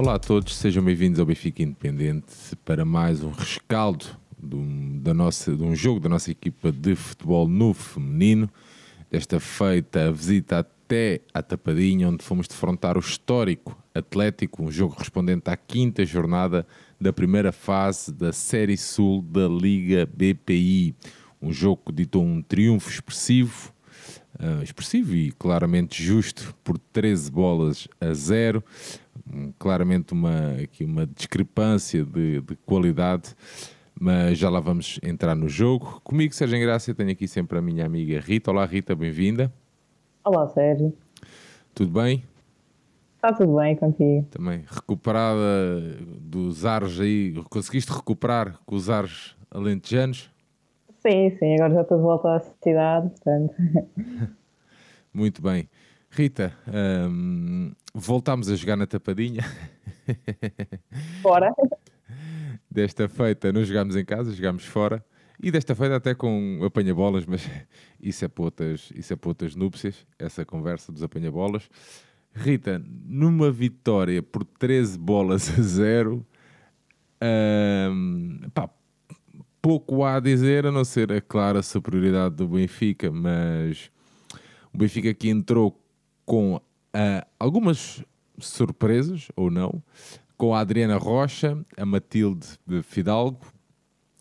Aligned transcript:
Olá 0.00 0.14
a 0.14 0.18
todos, 0.20 0.54
sejam 0.54 0.84
bem-vindos 0.84 1.18
ao 1.18 1.26
Benfica 1.26 1.60
Independente 1.60 2.54
para 2.64 2.84
mais 2.84 3.24
um 3.24 3.32
rescaldo 3.32 4.06
de 4.40 4.54
um, 4.54 5.00
da 5.02 5.12
nossa, 5.12 5.56
de 5.56 5.62
um 5.64 5.74
jogo 5.74 5.98
da 5.98 6.08
nossa 6.08 6.30
equipa 6.30 6.70
de 6.70 6.94
futebol 6.94 7.48
no 7.48 7.74
feminino. 7.74 8.48
Desta 9.10 9.40
feita 9.40 10.06
a 10.06 10.12
visita 10.12 10.60
até 10.60 11.20
à 11.34 11.42
Tapadinha, 11.42 12.08
onde 12.08 12.22
fomos 12.22 12.46
defrontar 12.46 12.96
o 12.96 13.00
histórico 13.00 13.76
Atlético, 13.92 14.62
um 14.62 14.70
jogo 14.70 14.94
correspondente 14.94 15.50
à 15.50 15.56
quinta 15.56 16.06
jornada 16.06 16.64
da 17.00 17.12
primeira 17.12 17.50
fase 17.50 18.12
da 18.12 18.32
Série 18.32 18.76
Sul 18.76 19.20
da 19.20 19.48
Liga 19.48 20.06
BPI. 20.06 20.94
Um 21.42 21.52
jogo 21.52 21.82
que 21.86 21.92
ditou 21.92 22.22
um 22.22 22.40
triunfo 22.40 22.88
expressivo, 22.88 23.72
uh, 24.38 24.62
expressivo 24.62 25.16
e 25.16 25.32
claramente 25.32 26.00
justo 26.00 26.54
por 26.62 26.78
13 26.78 27.32
bolas 27.32 27.88
a 28.00 28.14
0. 28.14 28.62
Claramente 29.58 30.12
uma, 30.12 30.52
aqui 30.62 30.84
uma 30.84 31.06
discrepância 31.06 32.04
de, 32.04 32.40
de, 32.40 32.56
qualidade, 32.64 33.34
mas 33.98 34.38
já 34.38 34.48
lá 34.48 34.60
vamos 34.60 34.98
entrar 35.02 35.34
no 35.34 35.48
jogo. 35.48 36.00
Comigo, 36.04 36.34
Sérgio 36.34 36.60
Graça, 36.60 36.94
tenho 36.94 37.10
aqui 37.10 37.28
sempre 37.28 37.58
a 37.58 37.62
minha 37.62 37.84
amiga 37.84 38.20
Rita. 38.20 38.50
Olá, 38.50 38.64
Rita, 38.64 38.94
bem-vinda. 38.94 39.52
Olá, 40.24 40.46
Sérgio. 40.48 40.92
Tudo 41.74 42.00
bem? 42.00 42.24
Está 43.16 43.32
tudo 43.32 43.56
bem 43.56 43.74
contigo. 43.74 44.26
Também 44.30 44.64
recuperada 44.68 45.40
dos 46.20 46.64
ares 46.64 47.00
aí, 47.00 47.34
conseguiste 47.50 47.92
recuperar 47.92 48.58
com 48.64 48.76
os 48.76 48.88
ares 48.88 49.36
alentejanos? 49.50 50.30
Sim, 50.98 51.30
sim, 51.38 51.54
agora 51.54 51.74
já 51.74 51.82
estou 51.82 51.96
de 51.96 52.02
volta 52.02 52.36
à 52.36 52.40
cidade, 52.40 53.10
portanto. 53.10 53.54
Muito 55.12 55.42
bem. 55.42 55.68
Rita, 56.10 56.56
um, 57.10 57.72
voltámos 57.94 58.50
a 58.50 58.56
jogar 58.56 58.76
na 58.76 58.86
tapadinha. 58.86 59.42
Fora. 61.22 61.52
Desta 62.70 63.08
feita 63.08 63.52
não 63.52 63.64
jogámos 63.64 63.94
em 63.96 64.04
casa, 64.04 64.32
jogámos 64.32 64.64
fora. 64.64 65.04
E 65.40 65.50
desta 65.50 65.74
feita 65.74 65.96
até 65.96 66.14
com 66.14 66.60
apanha-bolas, 66.64 67.24
mas 67.24 67.48
isso 68.00 68.24
é, 68.24 68.28
para 68.28 68.44
outras, 68.44 68.90
isso 68.94 69.12
é 69.12 69.16
para 69.16 69.30
outras 69.30 69.54
núpcias, 69.54 70.06
essa 70.18 70.44
conversa 70.44 70.90
dos 70.90 71.02
apanha-bolas. 71.02 71.68
Rita, 72.34 72.82
numa 73.04 73.50
vitória 73.50 74.22
por 74.22 74.44
13 74.44 74.98
bolas 74.98 75.48
a 75.58 75.62
0, 75.62 76.26
um, 77.92 78.40
pá, 78.52 78.68
pouco 79.62 80.02
há 80.02 80.16
a 80.16 80.20
dizer, 80.20 80.66
a 80.66 80.72
não 80.72 80.84
ser 80.84 81.12
a 81.12 81.20
clara 81.20 81.62
superioridade 81.62 82.34
do 82.34 82.48
Benfica, 82.48 83.10
mas 83.10 83.90
o 84.72 84.78
Benfica 84.78 85.10
aqui 85.10 85.28
entrou 85.28 85.80
com 86.28 86.56
uh, 86.56 86.60
algumas 87.40 88.04
surpresas, 88.38 89.28
ou 89.34 89.50
não, 89.50 89.82
com 90.36 90.54
a 90.54 90.60
Adriana 90.60 90.98
Rocha, 90.98 91.58
a 91.74 91.86
Matilde 91.86 92.46
Fidalgo, 92.82 93.40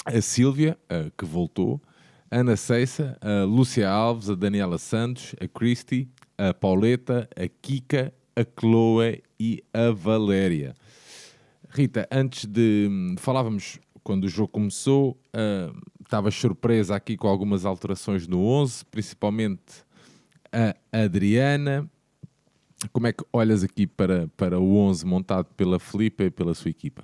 a 0.06 0.22
Sílvia, 0.22 0.78
uh, 0.86 1.12
que 1.18 1.26
voltou, 1.26 1.82
a 2.32 2.38
Ana 2.38 2.56
Ceissa, 2.56 3.18
a 3.20 3.44
Lúcia 3.44 3.90
Alves, 3.90 4.30
a 4.30 4.36
Daniela 4.36 4.78
Santos, 4.78 5.36
a 5.42 5.50
Cristi, 5.50 6.10
a 6.38 6.54
Pauleta, 6.54 7.28
a 7.36 7.46
Kika, 7.62 8.14
a 8.38 8.46
Chloe 8.58 9.22
e 9.38 9.62
a 9.74 9.92
Valéria. 9.92 10.76
Rita, 11.70 12.08
antes 12.10 12.46
de. 12.46 12.88
Falávamos 13.18 13.80
quando 14.02 14.24
o 14.24 14.30
jogo 14.30 14.48
começou, 14.48 15.20
uh, 15.36 15.78
estavas 16.02 16.34
surpresa 16.36 16.96
aqui 16.96 17.18
com 17.18 17.28
algumas 17.28 17.66
alterações 17.66 18.26
no 18.30 18.46
11, 18.46 18.86
principalmente 18.86 19.86
a 20.54 21.04
Adriana. 21.04 21.90
Como 22.94 23.08
é 23.08 23.14
que 23.14 23.24
olhas 23.34 23.64
aqui 23.64 23.88
para, 23.88 24.28
para 24.38 24.60
o 24.60 24.78
11 24.78 25.06
montado 25.06 25.48
pela 25.56 25.80
Filipe 25.80 26.26
e 26.26 26.30
pela 26.30 26.54
sua 26.54 26.70
equipa? 26.70 27.04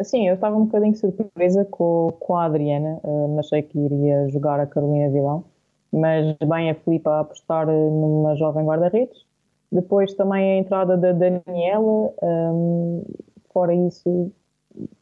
Sim, 0.00 0.28
eu 0.28 0.34
estava 0.34 0.56
um 0.56 0.64
bocadinho 0.64 0.94
surpresa 0.96 1.64
com, 1.64 2.12
com 2.18 2.36
a 2.36 2.44
Adriana, 2.44 2.98
uh, 3.04 3.38
achei 3.38 3.62
que 3.62 3.78
iria 3.78 4.28
jogar 4.28 4.58
a 4.58 4.66
Carolina 4.66 5.10
Vilão, 5.10 5.44
mas 5.92 6.36
bem 6.48 6.70
a 6.70 6.74
Filipe 6.74 7.08
a 7.08 7.20
apostar 7.20 7.66
numa 7.66 8.34
jovem 8.36 8.64
guarda-redes. 8.64 9.24
Depois 9.70 10.14
também 10.14 10.52
a 10.52 10.58
entrada 10.58 10.96
da 10.96 11.12
Daniela, 11.12 12.12
um, 12.22 13.04
fora 13.52 13.74
isso 13.74 14.32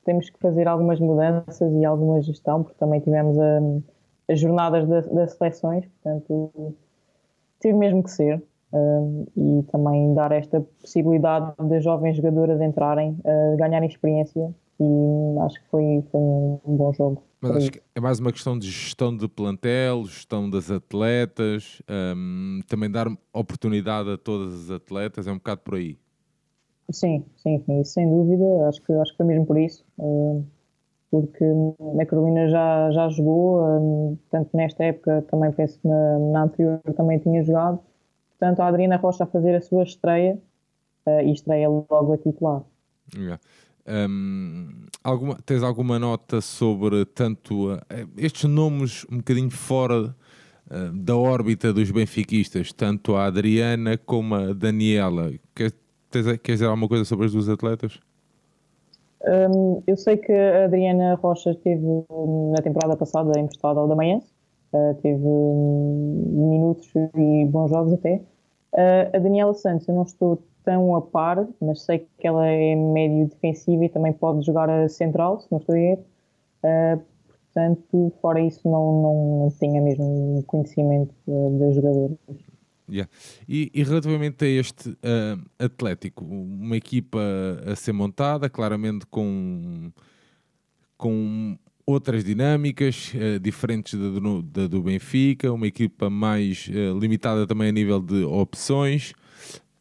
temos 0.05 0.29
que 0.29 0.39
fazer 0.39 0.67
algumas 0.67 0.99
mudanças 0.99 1.73
e 1.75 1.85
alguma 1.85 2.21
gestão, 2.21 2.63
porque 2.63 2.79
também 2.79 3.01
tivemos 3.01 3.39
a, 3.39 3.61
as 4.33 4.41
jornadas 4.41 4.89
das 4.89 5.33
seleções, 5.33 5.87
portanto, 5.87 6.75
teve 7.61 7.77
mesmo 7.77 8.03
que 8.03 8.11
ser. 8.11 8.43
E 9.37 9.63
também 9.73 10.15
dar 10.15 10.31
esta 10.33 10.61
possibilidade 10.81 11.55
de 11.59 11.81
jovens 11.81 12.17
jogadoras 12.17 12.61
entrarem, 12.61 13.19
uh, 13.25 13.57
ganharem 13.57 13.89
experiência 13.89 14.55
e 14.81 15.39
acho 15.41 15.61
que 15.61 15.69
foi, 15.71 16.05
foi 16.11 16.21
um, 16.21 16.59
um 16.65 16.77
bom 16.77 16.93
jogo. 16.93 17.23
Mas 17.41 17.57
acho 17.57 17.73
que 17.73 17.83
é 17.95 18.01
mais 18.01 18.21
uma 18.21 18.33
questão 18.33 18.59
de 18.59 18.71
gestão 18.71 19.17
de 19.17 19.27
plantel, 19.27 20.05
gestão 20.05 20.49
das 20.49 20.71
atletas, 20.71 21.83
um, 21.89 22.61
também 22.69 22.91
dar 22.91 23.07
oportunidade 23.33 24.11
a 24.11 24.19
todas 24.19 24.55
as 24.55 24.71
atletas, 24.71 25.27
é 25.27 25.33
um 25.33 25.37
bocado 25.37 25.63
por 25.63 25.75
aí. 25.75 25.97
Sim, 26.91 27.25
sim, 27.37 27.63
sim, 27.65 27.85
sem 27.85 28.09
dúvida. 28.09 28.69
Acho 28.69 28.83
que, 28.83 28.93
acho 28.93 29.13
que 29.13 29.17
foi 29.17 29.27
mesmo 29.27 29.47
por 29.47 29.59
isso. 29.59 29.85
Uh, 29.99 30.45
porque 31.11 31.45
a 32.01 32.07
Carolina 32.07 32.49
já, 32.49 32.91
já 32.91 33.09
jogou, 33.09 33.63
uh, 33.63 34.19
tanto 34.31 34.55
nesta 34.55 34.85
época, 34.85 35.25
também 35.31 35.51
penso 35.53 35.79
que 35.81 35.89
na, 35.89 36.19
na, 36.19 36.43
anterior 36.43 36.81
também 36.97 37.19
tinha 37.19 37.43
jogado. 37.43 37.81
Portanto, 38.41 38.61
a 38.61 38.69
Adriana 38.69 38.97
Rocha 38.97 39.25
a 39.25 39.27
fazer 39.27 39.55
a 39.55 39.61
sua 39.61 39.83
estreia 39.83 40.41
uh, 41.07 41.21
e 41.21 41.31
estreia 41.31 41.69
logo 41.69 42.15
a 42.15 42.17
titular. 42.17 42.63
Yeah. 43.15 43.39
Um, 43.87 44.87
alguma, 45.05 45.37
tens 45.45 45.63
alguma 45.63 45.99
nota 45.99 46.41
sobre 46.41 47.05
tanto 47.05 47.75
uh, 47.75 47.79
estes 48.17 48.49
nomes 48.49 49.05
um 49.13 49.19
bocadinho 49.19 49.51
fora 49.51 50.17
uh, 50.71 50.93
da 50.95 51.17
órbita 51.17 51.71
dos 51.71 51.91
benfiquistas, 51.91 52.73
tanto 52.73 53.15
a 53.15 53.27
Adriana 53.27 53.99
como 53.99 54.35
a 54.35 54.55
Daniela? 54.55 55.33
Quer, 55.55 55.73
Tens, 56.11 56.25
queres 56.39 56.59
dizer 56.59 56.67
alguma 56.67 56.89
coisa 56.89 57.05
sobre 57.05 57.27
as 57.27 57.33
duas 57.33 57.49
atletas? 57.49 58.01
Um, 59.23 59.83
eu 59.87 59.97
sei 59.97 60.17
que 60.17 60.33
a 60.33 60.65
Adriana 60.65 61.15
Rocha 61.15 61.51
esteve 61.51 61.81
na 62.53 62.63
temporada 62.63 62.97
passada 62.97 63.39
emprestada 63.39 63.79
ao 63.79 63.87
da 63.87 63.95
manhã, 63.95 64.19
uh, 64.73 64.95
teve 65.03 65.23
um, 65.23 66.49
minutos 66.51 66.91
e 67.15 67.45
bons 67.47 67.71
jogos 67.71 67.93
até. 67.93 68.23
Uh, 68.73 69.17
a 69.17 69.19
Daniela 69.19 69.55
Santos, 69.55 69.89
eu 69.89 69.95
não 69.95 70.03
estou 70.03 70.43
tão 70.65 70.95
a 70.95 71.03
par, 71.03 71.47
mas 71.61 71.83
sei 71.83 72.07
que 72.19 72.27
ela 72.27 72.47
é 72.47 72.75
médio 72.77 73.27
defensiva 73.27 73.85
e 73.85 73.89
também 73.89 74.13
pode 74.13 74.45
jogar 74.45 74.71
a 74.71 74.89
central, 74.89 75.41
se 75.41 75.49
não 75.51 75.59
estou 75.59 75.75
a 75.75 75.79
erro. 75.79 76.05
Uh, 76.63 77.03
portanto, 77.27 78.13
fora 78.21 78.41
isso, 78.41 78.61
não, 78.69 79.41
não 79.41 79.51
tenho 79.59 79.83
mesmo 79.83 80.43
conhecimento 80.47 81.15
das 81.59 81.75
jogadoras. 81.75 82.19
Yeah. 82.89 83.11
E, 83.49 83.71
e, 83.73 83.85
relativamente 83.85 84.45
a 84.45 84.49
este 84.49 84.91
uh, 84.91 85.41
Atlético, 85.59 86.25
uma 86.25 86.77
equipa 86.77 87.21
a 87.65 87.77
ser 87.77 87.93
montada, 87.93 88.51
claramente 88.51 89.07
com, 89.07 89.93
com 90.99 91.57
outras 91.91 92.25
dinâmicas 92.25 93.13
uh, 93.15 93.39
diferentes 93.39 93.99
da 93.99 94.09
do, 94.09 94.43
da 94.43 94.67
do, 94.67 94.83
Benfica, 94.83 95.53
uma 95.53 95.67
equipa 95.67 96.09
mais 96.09 96.69
uh, 96.69 96.99
limitada 96.99 97.47
também 97.47 97.69
a 97.69 97.73
nível 97.73 98.01
de 98.01 98.25
opções. 98.25 99.13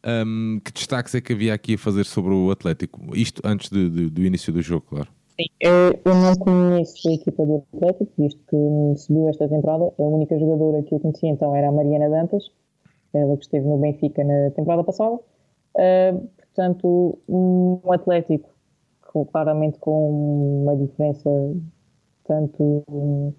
Um, 0.05 0.61
que 0.63 0.71
destaques 0.71 1.13
é 1.13 1.21
que 1.21 1.33
havia 1.33 1.53
aqui 1.53 1.75
a 1.75 1.77
fazer 1.77 2.05
sobre 2.05 2.33
o 2.33 2.51
Atlético? 2.51 2.99
Isto 3.15 3.41
antes 3.45 3.69
de, 3.69 3.89
de, 3.89 4.09
do 4.09 4.21
início 4.23 4.51
do 4.53 4.61
jogo, 4.61 4.85
claro. 4.89 5.09
Sim, 5.39 5.45
eu, 5.59 5.99
não 6.05 6.35
conheço 6.35 7.07
a 7.07 7.13
equipa 7.13 7.45
do 7.45 7.63
Atlético, 7.73 8.11
visto 8.17 8.39
que 8.49 8.99
subiu 8.99 9.29
esta 9.29 9.47
temporada. 9.47 9.85
A 9.97 10.01
única 10.01 10.37
jogadora 10.37 10.83
que 10.83 10.93
eu 10.93 10.99
conhecia 10.99 11.29
então 11.29 11.55
era 11.55 11.69
a 11.69 11.71
Mariana 11.71 12.09
Dantas 12.09 12.43
ela 13.13 13.35
que 13.37 13.43
esteve 13.43 13.65
no 13.65 13.77
Benfica 13.77 14.23
na 14.23 14.51
temporada 14.51 14.83
passada. 14.83 15.15
Uh, 15.15 16.29
portanto, 16.37 17.17
um 17.27 17.79
Atlético 17.91 18.49
claramente 19.31 19.79
com 19.79 20.63
uma 20.63 20.75
diferença 20.75 21.29
tanto 22.29 22.83
um, 22.87 23.33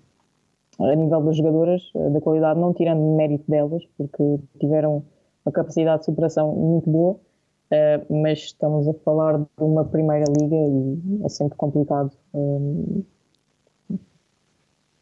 a 0.80 0.96
nível 0.96 1.22
das 1.22 1.36
jogadoras, 1.36 1.80
da 2.12 2.20
qualidade, 2.20 2.58
não 2.58 2.74
tirando 2.74 3.00
mérito 3.16 3.48
delas, 3.48 3.84
porque 3.96 4.40
tiveram 4.58 5.04
uma 5.46 5.52
capacidade 5.52 6.00
de 6.00 6.06
superação 6.06 6.52
muito 6.52 6.90
boa, 6.90 7.12
uh, 7.14 8.22
mas 8.22 8.40
estamos 8.40 8.88
a 8.88 8.94
falar 8.94 9.38
de 9.38 9.46
uma 9.58 9.84
primeira 9.84 10.24
liga 10.28 10.56
e 10.56 11.24
é 11.24 11.28
sempre 11.28 11.56
complicado. 11.56 12.10
Um, 12.34 13.04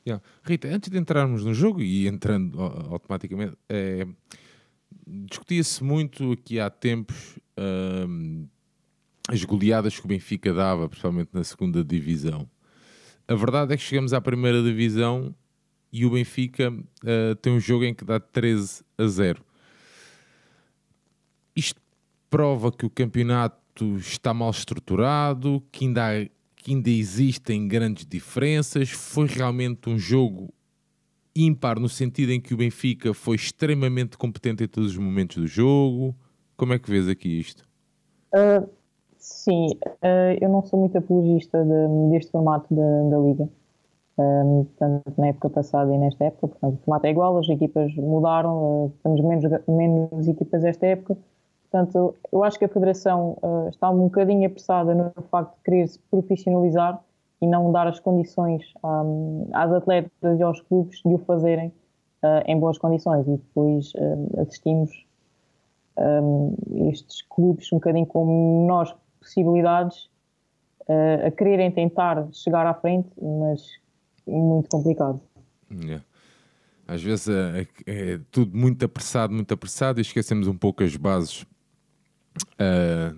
Yeah. 0.07 0.25
Rita, 0.43 0.69
antes 0.69 0.91
de 0.91 0.97
entrarmos 0.97 1.45
no 1.45 1.53
jogo 1.53 1.83
e 1.83 2.09
entrando 2.09 2.63
automaticamente, 2.63 3.55
é, 3.69 4.07
discutia-se 5.07 5.85
muito 5.85 6.33
aqui 6.33 6.59
há 6.59 6.71
tempos 6.71 7.39
as 9.29 9.45
goleadas 9.45 9.99
que 9.99 10.07
o 10.07 10.09
Benfica 10.09 10.55
dava, 10.55 10.89
principalmente 10.89 11.29
na 11.35 11.45
segunda 11.45 11.85
divisão. 11.85 12.49
A 13.29 13.35
verdade 13.35 13.75
é 13.75 13.77
que 13.77 13.83
chegamos 13.83 14.15
à 14.15 14.23
primeira 14.23 14.63
divisão 14.63 15.35
e 15.93 16.07
o 16.07 16.11
Benfica 16.11 16.71
uh, 16.71 17.35
tem 17.43 17.53
um 17.53 17.61
jogo 17.61 17.85
em 17.85 17.93
que 17.93 18.03
dá 18.03 18.19
13 18.19 18.83
a 18.97 19.07
0. 19.07 19.45
Isto 21.55 21.79
prova 22.31 22.73
que 22.73 22.87
o 22.87 22.91
campeonato 22.91 23.97
está 23.99 24.33
mal 24.33 24.51
estruturado, 24.51 25.63
que 25.71 25.85
ainda, 25.85 26.07
há, 26.07 26.27
que 26.57 26.73
ainda 26.73 26.89
existem 26.89 27.69
grandes 27.69 28.07
diferenças. 28.07 28.89
Foi 28.89 29.27
realmente 29.27 29.91
um 29.91 29.99
jogo 29.99 30.51
ímpar 31.37 31.79
no 31.79 31.89
sentido 31.89 32.33
em 32.33 32.41
que 32.41 32.55
o 32.55 32.57
Benfica 32.57 33.13
foi 33.13 33.37
extremamente 33.37 34.17
competente 34.17 34.65
em 34.65 34.69
todos 34.69 34.93
os 34.93 34.97
momentos 34.97 35.37
do 35.37 35.47
jogo. 35.47 36.17
Como 36.57 36.73
é 36.73 36.79
que 36.79 36.91
vês 36.91 37.07
aqui 37.07 37.39
isto? 37.39 37.69
Uh, 38.35 38.78
sim, 39.29 39.69
uh, 39.85 40.37
eu 40.41 40.49
não 40.49 40.63
sou 40.63 40.79
muito 40.79 40.97
apologista 40.97 41.63
de, 41.63 42.11
deste 42.11 42.31
formato 42.31 42.67
da, 42.75 43.19
Liga. 43.19 43.49
Um, 44.19 44.67
tanto 44.77 45.13
na 45.17 45.29
época 45.29 45.49
passada 45.49 45.95
e 45.95 45.99
nesta 45.99 46.25
época, 46.25 46.49
portanto, 46.49 46.75
o 46.75 46.85
formato 46.85 47.07
é 47.07 47.11
igual, 47.11 47.39
as 47.39 47.49
equipas 47.49 47.95
mudaram, 47.95 48.87
uh, 48.87 48.93
temos 49.03 49.21
menos, 49.21 49.45
menos 49.69 50.27
equipas 50.27 50.65
esta 50.65 50.87
época, 50.87 51.17
portanto, 51.71 52.17
eu 52.33 52.43
acho 52.43 52.59
que 52.59 52.65
a 52.65 52.69
Federação 52.69 53.39
uh, 53.41 53.69
está 53.69 53.89
um 53.91 54.05
bocadinho 54.05 54.45
apressada 54.45 54.93
no 54.93 55.23
facto 55.31 55.55
de 55.59 55.63
querer 55.63 55.87
se 55.87 56.01
profissionalizar 56.11 57.01
e 57.41 57.47
não 57.47 57.71
dar 57.71 57.87
as 57.87 58.01
condições 58.01 58.65
um, 58.83 59.47
às 59.53 59.71
atletas 59.71 60.41
e 60.41 60.43
aos 60.43 60.61
clubes 60.63 61.01
de 61.05 61.15
o 61.15 61.19
fazerem 61.19 61.73
em 62.47 62.59
boas 62.59 62.77
condições 62.77 63.29
e 63.29 63.37
depois 63.37 63.93
assistimos 64.39 65.07
um, 65.97 66.57
estes 66.91 67.23
clubes 67.23 67.73
um 67.73 67.77
bocadinho 67.77 68.07
com 68.07 68.27
menores 68.27 68.93
possibilidades 69.21 70.09
a 71.27 71.31
quererem 71.31 71.71
tentar 71.71 72.27
chegar 72.33 72.67
à 72.67 72.73
frente, 72.73 73.11
mas 73.21 73.79
muito 74.27 74.69
complicado. 74.69 75.21
Yeah. 75.71 76.03
Às 76.87 77.03
vezes 77.03 77.29
é, 77.29 77.67
é, 77.87 78.13
é, 78.13 78.21
tudo 78.31 78.57
muito 78.57 78.83
apressado, 78.83 79.35
muito 79.35 79.53
apressado 79.53 80.01
e 80.01 80.03
esquecemos 80.03 80.49
um 80.49 80.57
pouco 80.57 80.83
as 80.83 80.97
bases 80.97 81.43
uh, 82.55 83.15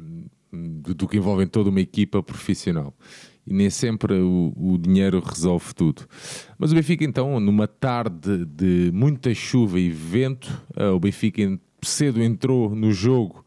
do, 0.52 0.92
do, 0.92 1.06
que 1.06 1.18
envolve 1.18 1.46
toda 1.46 1.70
uma 1.70 1.80
equipa 1.80 2.20
profissional. 2.20 2.92
E 3.46 3.52
nem 3.52 3.70
sempre 3.70 4.14
o, 4.14 4.52
o, 4.56 4.76
dinheiro 4.76 5.20
resolve 5.20 5.72
tudo. 5.72 6.04
Mas 6.58 6.72
o 6.72 6.74
Benfica, 6.74 7.04
então, 7.04 7.38
numa 7.38 7.68
tarde 7.68 8.44
de 8.44 8.90
muita 8.92 9.32
chuva 9.32 9.78
e 9.78 9.88
vento, 9.88 10.48
uh, 10.76 10.94
o 10.94 10.98
Benfica 10.98 11.42
cedo 11.80 12.20
entrou 12.20 12.74
no 12.74 12.92
jogo 12.92 13.44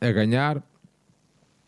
a 0.00 0.10
ganhar 0.10 0.60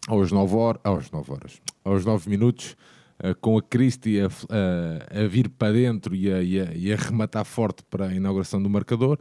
aos 0.09 0.33
9 0.33 0.55
horas, 0.56 0.81
aos 0.85 1.11
9 1.11 1.33
horas, 1.33 1.61
aos 1.85 2.05
9 2.05 2.31
minutos. 2.31 2.77
Eh, 3.23 3.35
com 3.35 3.56
a 3.56 3.62
Cristi 3.62 4.19
a, 4.21 4.27
a, 4.27 5.23
a, 5.23 5.27
vir 5.29 5.49
para 5.49 5.73
dentro 5.73 6.15
e 6.15 6.33
a, 6.33 6.43
e, 6.43 6.61
a, 6.61 6.75
e 6.75 6.93
a 6.93 6.97
rematar 6.97 7.45
forte 7.45 7.85
para 7.85 8.09
a 8.09 8.15
inauguração 8.15 8.62
do 8.62 8.69
marcador. 8.69 9.19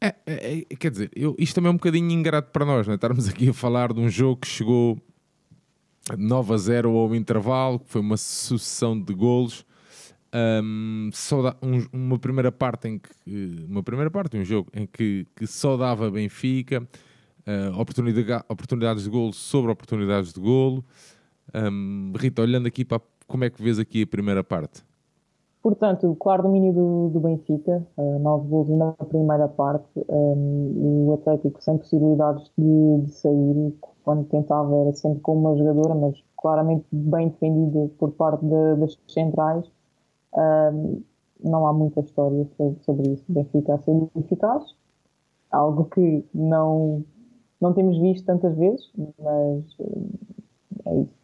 É, 0.00 0.14
é, 0.26 0.58
é, 0.70 0.76
quer 0.76 0.90
dizer, 0.90 1.10
eu, 1.14 1.34
isto 1.38 1.54
também 1.54 1.68
é 1.68 1.72
um 1.72 1.76
bocadinho 1.76 2.10
ingrato 2.10 2.50
para 2.50 2.64
nós, 2.64 2.86
não 2.86 2.92
é? 2.92 2.96
estarmos 2.96 3.28
aqui 3.28 3.48
a 3.48 3.52
falar 3.52 3.92
de 3.92 4.00
um 4.00 4.08
jogo 4.08 4.40
que 4.40 4.46
chegou 4.46 4.98
9 6.16 6.54
a 6.54 6.56
0 6.56 6.96
ao 6.96 7.14
intervalo, 7.14 7.80
que 7.80 7.90
foi 7.90 8.00
uma 8.00 8.16
sucessão 8.16 8.98
de 8.98 9.12
golos. 9.12 9.64
Um, 10.34 11.10
só 11.12 11.42
dá, 11.42 11.56
um, 11.62 11.86
uma 11.92 12.18
primeira 12.18 12.52
parte 12.52 12.88
em 12.88 12.98
que 12.98 13.64
uma 13.68 13.82
primeira 13.82 14.10
parte 14.10 14.36
um 14.36 14.44
jogo 14.44 14.68
em 14.74 14.84
que, 14.84 15.26
que 15.34 15.46
só 15.46 15.76
dava 15.76 16.10
Benfica 16.10 16.86
uh, 17.46 17.80
oportunidade, 17.80 18.44
oportunidades 18.48 19.04
de 19.04 19.10
golo 19.10 19.32
sobre 19.32 19.70
oportunidades 19.70 20.32
de 20.32 20.40
golo 20.40 20.84
um, 21.54 22.12
Rita, 22.16 22.42
olhando 22.42 22.66
aqui 22.66 22.84
para 22.84 23.00
como 23.26 23.44
é 23.44 23.50
que 23.50 23.62
vês 23.62 23.78
aqui 23.78 24.02
a 24.02 24.06
primeira 24.06 24.44
parte? 24.44 24.84
Portanto, 25.62 26.16
claro 26.20 26.44
domínio 26.44 26.72
do, 26.72 27.08
do 27.08 27.20
Benfica, 27.20 27.84
uh, 27.96 28.18
nove 28.20 28.48
gols 28.48 28.68
na 28.68 28.92
primeira 28.92 29.48
parte, 29.48 29.88
um, 30.08 31.08
o 31.08 31.14
Atlético 31.14 31.60
sem 31.60 31.76
possibilidades 31.76 32.52
de, 32.56 33.00
de, 33.04 33.10
sair, 33.10 33.74
quando 34.04 34.24
tentava 34.28 34.72
era 34.76 34.92
sempre 34.92 35.20
com 35.20 35.36
uma 35.36 35.56
jogadora, 35.56 35.94
mas 35.96 36.22
claramente 36.36 36.86
bem 36.92 37.30
defendido 37.30 37.90
por 37.98 38.12
parte 38.12 38.44
de, 38.44 38.76
das 38.76 38.96
centrais. 39.08 39.68
Um, 40.32 41.02
não 41.42 41.66
há 41.66 41.72
muita 41.72 42.00
história 42.00 42.46
sobre 42.82 43.10
isso. 43.10 43.24
O 43.28 43.32
Benfica 43.32 43.74
a 43.74 43.78
ser 43.78 44.08
eficaz, 44.16 44.74
algo 45.50 45.86
que 45.86 46.24
não, 46.32 47.04
não 47.60 47.72
temos 47.72 47.98
visto 48.00 48.24
tantas 48.24 48.56
vezes, 48.56 48.90
mas 49.18 49.64
é 50.86 51.00
isso. 51.00 51.16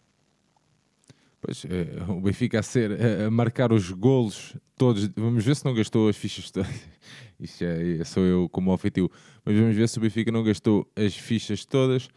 Pois, 1.41 1.65
é, 1.65 2.11
o 2.11 2.21
Benfica 2.21 2.61
a 2.61 2.63
ser 2.63 2.93
a, 3.27 3.31
marcar 3.31 3.73
os 3.73 3.91
golos 3.91 4.57
todos. 4.77 5.09
Vamos 5.17 5.45
ver 5.45 5.57
se 5.57 5.65
não 5.65 5.75
gastou 5.75 6.09
as 6.09 6.17
fichas 6.17 6.51
todas. 6.51 6.71
Isto 7.41 7.65
é, 7.65 8.05
sou 8.05 8.23
eu 8.23 8.49
como 8.49 8.73
ofetivo. 8.73 9.11
Mas 9.45 9.57
vamos 9.57 9.75
ver 9.75 9.89
se 9.89 9.99
o 9.99 10.01
Benfica 10.01 10.31
não 10.31 10.45
gastou 10.45 10.87
as 10.95 11.17
fichas 11.17 11.65
todas. 11.65 12.09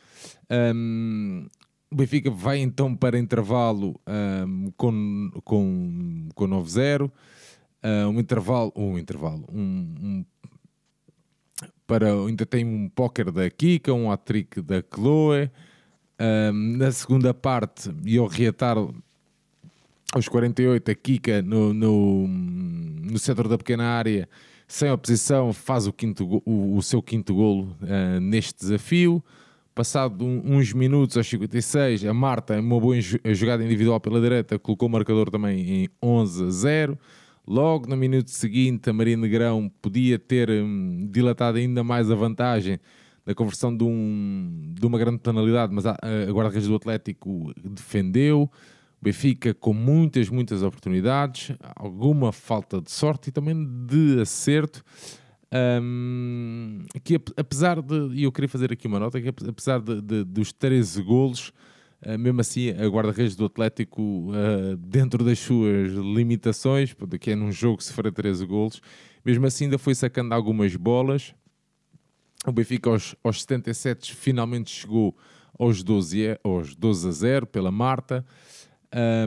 Um, 0.75 1.47
o 1.91 1.95
Benfica 1.95 2.29
vai 2.29 2.59
então 2.59 2.95
para 2.95 3.17
intervalo 3.17 4.00
um, 4.07 4.71
com, 4.77 5.31
com, 5.44 6.29
com 6.35 6.47
9-0. 6.47 7.09
Uh, 7.85 8.09
um 8.09 8.19
intervalo, 8.19 8.73
um 8.75 8.97
intervalo, 8.97 9.45
um, 9.51 9.95
um, 10.01 10.25
para, 11.87 12.11
ainda 12.13 12.45
tem 12.45 12.65
um 12.65 12.89
póquer 12.89 13.31
da 13.31 13.49
Kika, 13.49 13.93
um 13.93 14.11
hat-trick 14.11 14.61
da 14.61 14.83
Chloe. 14.93 15.49
Um, 16.19 16.77
na 16.77 16.91
segunda 16.91 17.33
parte, 17.33 17.91
e 18.05 18.17
ao 18.17 18.27
reatar 18.27 18.77
aos 20.13 20.29
48, 20.29 20.91
a 20.91 20.95
Kika 20.95 21.41
no, 21.41 21.73
no, 21.73 22.27
no 22.27 23.19
centro 23.19 23.49
da 23.49 23.57
pequena 23.57 23.83
área, 23.83 24.29
sem 24.67 24.89
oposição, 24.89 25.51
faz 25.51 25.87
o, 25.87 25.93
quinto, 25.93 26.41
o, 26.45 26.77
o 26.77 26.81
seu 26.81 27.01
quinto 27.01 27.35
golo 27.35 27.75
uh, 27.81 28.19
neste 28.21 28.57
desafio. 28.57 29.21
Passado 29.75 30.23
um, 30.23 30.55
uns 30.55 30.71
minutos, 30.71 31.17
aos 31.17 31.27
56, 31.27 32.05
a 32.05 32.13
Marta, 32.13 32.57
uma 32.59 32.79
boa 32.79 32.95
jogada 33.01 33.61
individual 33.63 33.99
pela 33.99 34.21
direita, 34.21 34.57
colocou 34.57 34.88
o 34.88 34.91
marcador 34.91 35.29
também 35.29 35.83
em 35.83 35.89
11 36.01 36.45
a 36.45 36.49
0. 36.49 36.99
Logo 37.47 37.88
no 37.88 37.95
minuto 37.95 38.30
seguinte, 38.30 38.89
a 38.89 38.94
Maria 38.94 39.15
Negrão 39.15 39.71
podia 39.81 40.18
ter 40.18 40.50
um, 40.50 41.07
dilatado 41.12 41.57
ainda 41.57 41.83
mais 41.83 42.09
a 42.09 42.15
vantagem 42.15 42.80
da 43.25 43.33
conversão 43.33 43.75
de, 43.75 43.83
um, 43.83 44.74
de 44.74 44.86
uma 44.86 44.97
grande 44.97 45.19
penalidade, 45.19 45.74
mas 45.74 45.86
a, 45.86 45.92
a 45.92 46.31
guarda-redes 46.31 46.68
do 46.68 46.75
Atlético 46.75 47.53
defendeu. 47.63 48.50
Benfica 49.01 49.53
com 49.53 49.74
muitas, 49.74 50.30
muitas 50.30 50.63
oportunidades, 50.63 51.56
alguma 51.75 52.31
falta 52.31 52.81
de 52.81 52.92
sorte 52.92 53.30
e 53.30 53.31
também 53.31 53.56
de 53.86 54.21
acerto. 54.21 54.84
Um, 55.53 56.84
que 57.03 57.22
apesar 57.38 57.81
de, 57.81 57.96
e 58.13 58.24
eu 58.24 58.31
queria 58.31 58.50
fazer 58.50 58.74
aqui 58.74 58.88
uma 58.88 59.00
nota, 59.00 59.22
que 59.22 59.29
apesar 59.29 59.79
de, 59.79 60.01
de 60.01 60.24
dos 60.24 60.51
13 60.51 61.01
golos, 61.03 61.53
mesmo 62.17 62.41
assim 62.41 62.69
a 62.69 62.88
guarda-redes 62.88 63.35
do 63.35 63.45
Atlético, 63.45 64.01
uh, 64.01 64.77
dentro 64.77 65.24
das 65.24 65.39
suas 65.39 65.91
limitações, 65.91 66.95
que 67.19 67.31
é 67.31 67.35
num 67.35 67.51
jogo 67.51 67.81
se 67.81 67.91
for 67.91 68.12
13 68.12 68.45
golos, 68.45 68.81
mesmo 69.24 69.45
assim 69.47 69.65
ainda 69.65 69.77
foi 69.77 69.95
sacando 69.95 70.33
algumas 70.33 70.75
bolas. 70.75 71.33
O 72.45 72.51
Benfica 72.51 72.91
aos, 72.91 73.15
aos 73.24 73.41
77 73.41 74.15
finalmente 74.15 74.69
chegou 74.69 75.17
aos 75.57 75.81
12, 75.81 76.39
aos 76.43 76.75
12 76.75 77.07
a 77.07 77.12
0 77.12 77.47
pela 77.47 77.71
Marta. 77.71 78.24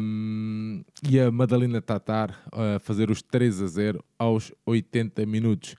Um, 0.01 0.83
e 1.07 1.21
a 1.21 1.31
Madalena 1.31 1.83
Tatar 1.83 2.43
a 2.53 2.79
fazer 2.79 3.11
os 3.11 3.21
3 3.21 3.61
a 3.61 3.67
0 3.67 4.05
aos 4.19 4.53
80 4.65 5.27
minutos. 5.27 5.75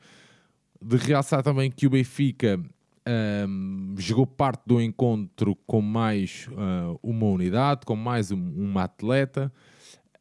De 0.82 0.98
realçar 0.98 1.41
também 1.41 1.72
que 1.72 1.88
o 1.88 1.89
Benfica 1.89 2.60
um, 3.08 3.96
jogou 3.98 4.27
parte 4.27 4.62
do 4.65 4.82
encontro 4.82 5.56
com 5.68 5.82
mais 5.82 6.48
uh, 6.51 7.00
uma 7.01 7.25
unidade, 7.27 7.86
com 7.86 7.96
mais 7.96 8.32
um, 8.32 8.38
uma 8.38 8.84
atleta. 8.84 9.51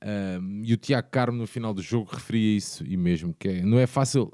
Um, 0.04 0.62
e 0.64 0.72
o 0.72 0.76
Tiago 0.76 1.08
Carmo 1.10 1.38
no 1.38 1.46
final 1.46 1.74
do 1.74 1.82
jogo 1.82 2.08
referia 2.12 2.56
isso 2.56 2.84
e 2.86 2.96
mesmo 2.96 3.34
que 3.36 3.48
é, 3.48 3.62
não 3.62 3.78
é 3.78 3.86
fácil, 3.86 4.32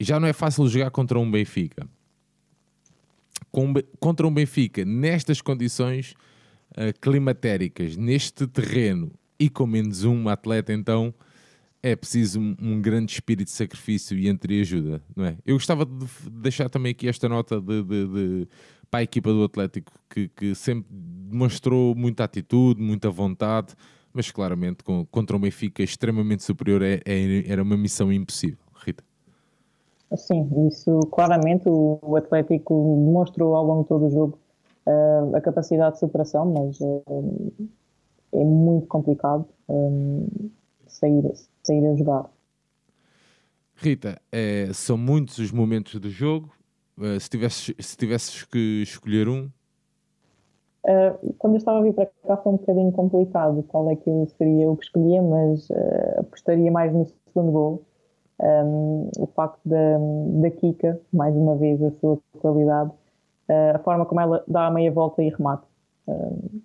já 0.00 0.18
não 0.18 0.26
é 0.26 0.32
fácil 0.32 0.66
jogar 0.66 0.90
contra 0.90 1.18
um 1.18 1.30
Benfica. 1.30 1.86
Com, 3.50 3.74
contra 4.00 4.26
um 4.26 4.32
Benfica 4.32 4.84
nestas 4.84 5.40
condições 5.40 6.14
uh, 6.72 6.98
climatéricas 7.00 7.96
neste 7.96 8.46
terreno 8.46 9.12
e 9.38 9.48
com 9.48 9.66
menos 9.66 10.04
um 10.04 10.28
atleta, 10.28 10.72
então 10.72 11.14
é 11.84 11.94
preciso 11.94 12.40
um, 12.40 12.56
um, 12.62 12.80
grande 12.80 13.12
espírito 13.12 13.48
de 13.48 13.52
sacrifício 13.52 14.16
e 14.16 14.26
entreajuda, 14.26 15.02
não 15.14 15.26
é? 15.26 15.36
Eu 15.44 15.54
gostava 15.54 15.84
de 15.84 16.06
deixar 16.30 16.70
também 16.70 16.92
aqui 16.92 17.06
esta 17.06 17.28
nota 17.28 17.60
de, 17.60 17.82
de, 17.82 18.06
de 18.06 18.48
para 18.90 19.00
a 19.00 19.02
equipa 19.02 19.30
do 19.30 19.44
Atlético 19.44 19.92
que, 20.08 20.28
que, 20.28 20.54
sempre 20.54 20.88
demonstrou 20.90 21.94
muita 21.94 22.24
atitude, 22.24 22.80
muita 22.80 23.10
vontade, 23.10 23.74
mas 24.14 24.30
claramente 24.30 24.82
com, 24.82 25.04
contra 25.04 25.36
o 25.36 25.38
Benfica 25.38 25.82
extremamente 25.82 26.42
superior 26.42 26.80
é, 26.80 27.02
é, 27.04 27.44
era 27.46 27.62
uma 27.62 27.76
missão 27.76 28.10
impossível. 28.10 28.64
Rita. 28.82 29.04
Sim, 30.16 30.48
isso 30.68 31.00
claramente 31.12 31.68
o, 31.68 31.98
o 32.00 32.16
Atlético 32.16 33.04
demonstrou 33.04 33.54
ao 33.54 33.64
longo 33.64 33.82
de 33.82 33.88
todo 33.88 34.06
o 34.06 34.10
jogo 34.10 34.38
uh, 34.86 35.36
a 35.36 35.40
capacidade 35.42 35.96
de 35.96 36.00
superação, 36.00 36.46
mas 36.46 36.80
uh, 36.80 37.52
é 38.32 38.42
muito 38.42 38.86
complicado 38.86 39.44
um, 39.68 40.26
sair, 40.86 41.24
sair 41.66 41.86
a 41.86 41.94
jogar. 41.94 42.30
Rita, 43.76 44.20
é, 44.30 44.70
são 44.72 44.96
muitos 44.96 45.38
os 45.38 45.50
momentos 45.50 45.98
do 46.00 46.10
jogo. 46.10 46.52
Uh, 46.96 47.18
se, 47.18 47.28
tivesses, 47.28 47.74
se 47.78 47.96
tivesses 47.96 48.44
que 48.44 48.82
escolher 48.82 49.28
um, 49.28 49.50
Uh, 50.84 51.32
quando 51.38 51.54
eu 51.54 51.58
estava 51.58 51.78
a 51.78 51.82
vir 51.82 51.94
para 51.94 52.06
cá 52.26 52.36
foi 52.36 52.52
um 52.52 52.56
bocadinho 52.56 52.92
complicado 52.92 53.62
qual 53.68 53.90
é 53.90 53.96
que 53.96 54.10
eu 54.10 54.26
seria 54.36 54.70
o 54.70 54.76
que 54.76 54.84
escolhia, 54.84 55.22
mas 55.22 55.70
uh, 55.70 56.20
apostaria 56.20 56.70
mais 56.70 56.92
no 56.92 57.06
segundo 57.06 57.52
gol. 57.52 57.82
Um, 58.38 59.08
o 59.18 59.26
facto 59.28 59.60
da, 59.64 59.98
da 60.42 60.50
Kika, 60.50 61.00
mais 61.10 61.34
uma 61.34 61.56
vez, 61.56 61.82
a 61.82 61.90
sua 61.92 62.18
qualidade, 62.38 62.90
uh, 62.90 63.76
a 63.76 63.78
forma 63.78 64.04
como 64.04 64.20
ela 64.20 64.44
dá 64.46 64.66
a 64.66 64.70
meia 64.70 64.92
volta 64.92 65.22
e 65.22 65.30
remata. 65.30 65.66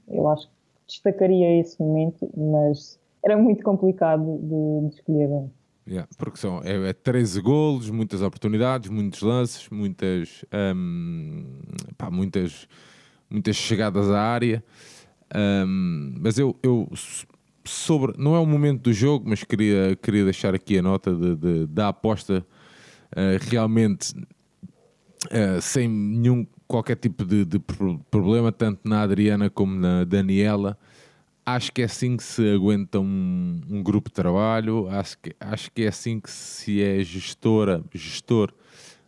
eu 0.09 0.27
acho 0.27 0.47
que 0.47 0.53
destacaria 0.87 1.57
esse 1.57 1.81
momento, 1.81 2.29
mas 2.35 2.99
era 3.29 3.41
muito 3.41 3.63
complicado 3.63 4.39
de, 4.41 4.89
de 4.89 4.95
escolher. 4.95 5.49
Yeah, 5.87 6.07
porque 6.17 6.37
são 6.37 6.61
é, 6.63 6.89
é 6.89 6.93
13 6.93 7.41
golos, 7.41 7.89
muitas 7.89 8.21
oportunidades, 8.21 8.89
muitos 8.89 9.21
lances, 9.21 9.67
muitas, 9.69 10.45
um, 10.75 11.45
pá, 11.97 12.11
muitas, 12.11 12.67
muitas 13.29 13.55
chegadas 13.55 14.09
à 14.09 14.21
área. 14.21 14.63
Um, 15.35 16.15
mas 16.19 16.37
eu, 16.37 16.55
eu 16.61 16.87
sobre, 17.63 18.13
não 18.17 18.35
é 18.35 18.39
o 18.39 18.45
momento 18.45 18.83
do 18.83 18.93
jogo, 18.93 19.25
mas 19.27 19.43
queria, 19.43 19.95
queria 19.95 20.23
deixar 20.23 20.53
aqui 20.53 20.77
a 20.77 20.81
nota 20.81 21.13
de, 21.13 21.35
de 21.35 21.67
da 21.67 21.89
aposta 21.89 22.45
uh, 23.11 23.49
realmente 23.49 24.13
uh, 25.25 25.61
sem 25.61 25.87
nenhum 25.87 26.45
qualquer 26.67 26.95
tipo 26.95 27.25
de, 27.25 27.45
de, 27.45 27.59
problema, 28.11 28.51
tanto 28.51 28.81
na 28.87 29.01
Adriana 29.01 29.49
como 29.49 29.75
na 29.75 30.03
Daniela 30.03 30.77
acho 31.45 31.71
que 31.71 31.81
é 31.81 31.85
assim 31.85 32.17
que 32.17 32.23
se 32.23 32.53
aguenta 32.53 32.99
um, 32.99 33.61
um, 33.69 33.83
grupo 33.83 34.09
de 34.09 34.15
trabalho, 34.15 34.87
acho 34.89 35.17
que, 35.17 35.35
acho 35.39 35.71
que 35.71 35.83
é 35.83 35.87
assim 35.87 36.19
que 36.19 36.29
se 36.29 36.81
é 36.81 37.03
gestora, 37.03 37.83
gestor 37.93 38.53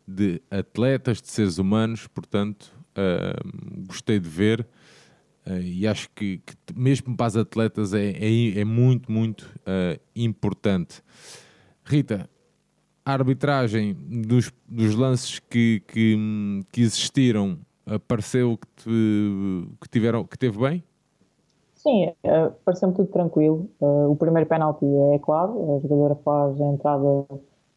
de 0.08 0.42
atletas, 0.50 1.22
de 1.22 1.30
seres 1.30 1.58
humanos, 1.58 2.08
portanto, 2.08 2.72
uh, 2.92 3.86
gostei 3.88 4.20
de 4.20 4.28
ver 4.28 4.68
uh, 5.46 5.60
e 5.62 5.88
acho 5.88 6.10
que, 6.16 6.42
que, 6.46 6.56
mesmo 6.76 7.16
para 7.16 7.28
as 7.28 7.36
atletas 7.36 7.94
é, 7.94 8.12
é, 8.12 8.60
é 8.60 8.66
muito, 8.66 9.12
muito 9.12 9.42
uh, 9.42 10.00
importante. 10.16 11.02
Rita, 11.84 12.30
a 13.06 13.14
arbitragem 13.14 13.94
dos, 13.94 14.52
dos 14.68 14.96
lances 14.96 15.40
que, 15.40 15.82
que, 15.88 16.18
que 16.72 16.82
existiram 16.82 17.60
pareceu 18.08 18.58
que, 18.58 18.84
te, 18.84 18.90
que, 19.82 19.90
tiveram, 19.90 20.24
que 20.24 20.38
teve 20.38 20.58
bem? 20.60 20.84
Sim, 21.82 22.10
uh, 22.10 22.52
pareceu-me 22.64 22.94
tudo 22.94 23.08
tranquilo. 23.08 23.68
Uh, 23.80 24.12
o 24.12 24.16
primeiro 24.16 24.48
penalti 24.48 24.86
é 25.14 25.20
claro, 25.20 25.78
a 25.78 25.80
jogadora 25.80 26.16
faz 26.24 26.62
a 26.62 26.66
entrada 26.66 27.26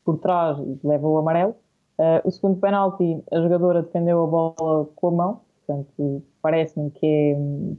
por 0.05 0.19
trás 0.19 0.59
e 0.59 0.79
leva 0.87 1.09
o 1.09 1.17
amarelo. 1.17 1.55
Uh, 1.99 2.21
o 2.29 2.31
segundo 2.31 2.61
penalti, 2.61 3.23
a 3.33 3.41
jogadora 3.41 3.83
defendeu 3.83 4.23
a 4.23 4.27
bola 4.27 4.87
com 4.95 5.09
a 5.09 5.11
mão, 5.11 5.41
portanto, 5.67 6.23
parece-me 6.43 6.91
que 6.91 7.07
é, 7.07 7.37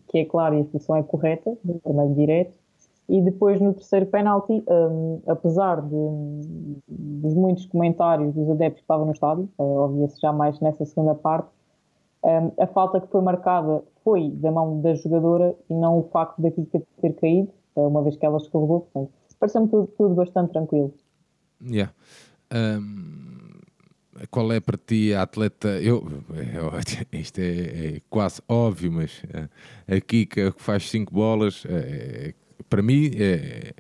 que 0.07 0.17
é 0.19 0.25
claro 0.25 0.55
e 0.55 0.61
a 0.61 0.65
solução 0.65 0.95
é 0.95 1.03
correta, 1.03 1.55
vermelho 1.63 2.15
direto. 2.15 2.57
E 3.07 3.21
depois 3.21 3.61
no 3.61 3.75
terceiro 3.75 4.07
penalti, 4.07 4.63
um, 4.67 5.21
apesar 5.27 5.79
de, 5.79 5.95
de, 6.89 7.35
muitos 7.35 7.67
comentários 7.67 8.33
dos 8.33 8.49
adeptos 8.49 8.79
que 8.79 8.83
estavam 8.83 9.05
no 9.05 9.11
estádio, 9.11 9.47
uh, 9.59 9.63
ouvia-se 9.63 10.19
já 10.19 10.33
mais 10.33 10.59
nessa 10.59 10.85
segunda 10.85 11.13
parte, 11.13 11.49
um, 12.23 12.51
a 12.59 12.65
falta 12.65 12.99
que 12.99 13.07
foi 13.07 13.21
marcada 13.21 13.83
foi 14.05 14.29
da 14.29 14.51
mão 14.51 14.79
da 14.81 14.93
jogadora 14.93 15.55
e 15.67 15.73
não 15.73 15.97
o 15.97 16.03
facto 16.03 16.39
da 16.39 16.51
Kika 16.51 16.81
ter 17.01 17.13
caído, 17.15 17.51
uma 17.75 18.03
vez 18.03 18.15
que 18.15 18.25
ela 18.25 18.37
escorregou. 18.37 18.81
Portanto, 18.81 19.11
pareceu-me 19.39 19.67
tudo, 19.67 19.87
tudo, 19.97 20.13
bastante 20.13 20.51
tranquilo. 20.51 20.93
Yeah. 21.59 21.91
Um, 22.53 23.35
qual 24.29 24.53
é 24.53 24.59
para 24.59 24.77
ti 24.77 25.11
a 25.11 25.23
atleta? 25.23 25.69
Eu, 25.81 26.07
eu 26.29 26.71
isto 27.19 27.39
é, 27.39 27.95
é, 27.95 28.01
quase 28.07 28.41
óbvio, 28.47 28.91
mas 28.91 29.23
a 29.87 29.99
Kika 29.99 30.51
que 30.51 30.61
faz 30.61 30.87
5 30.89 31.11
bolas, 31.11 31.63
é, 31.67 32.35
para 32.69 32.83
mim 32.83 33.09
é, 33.15 33.73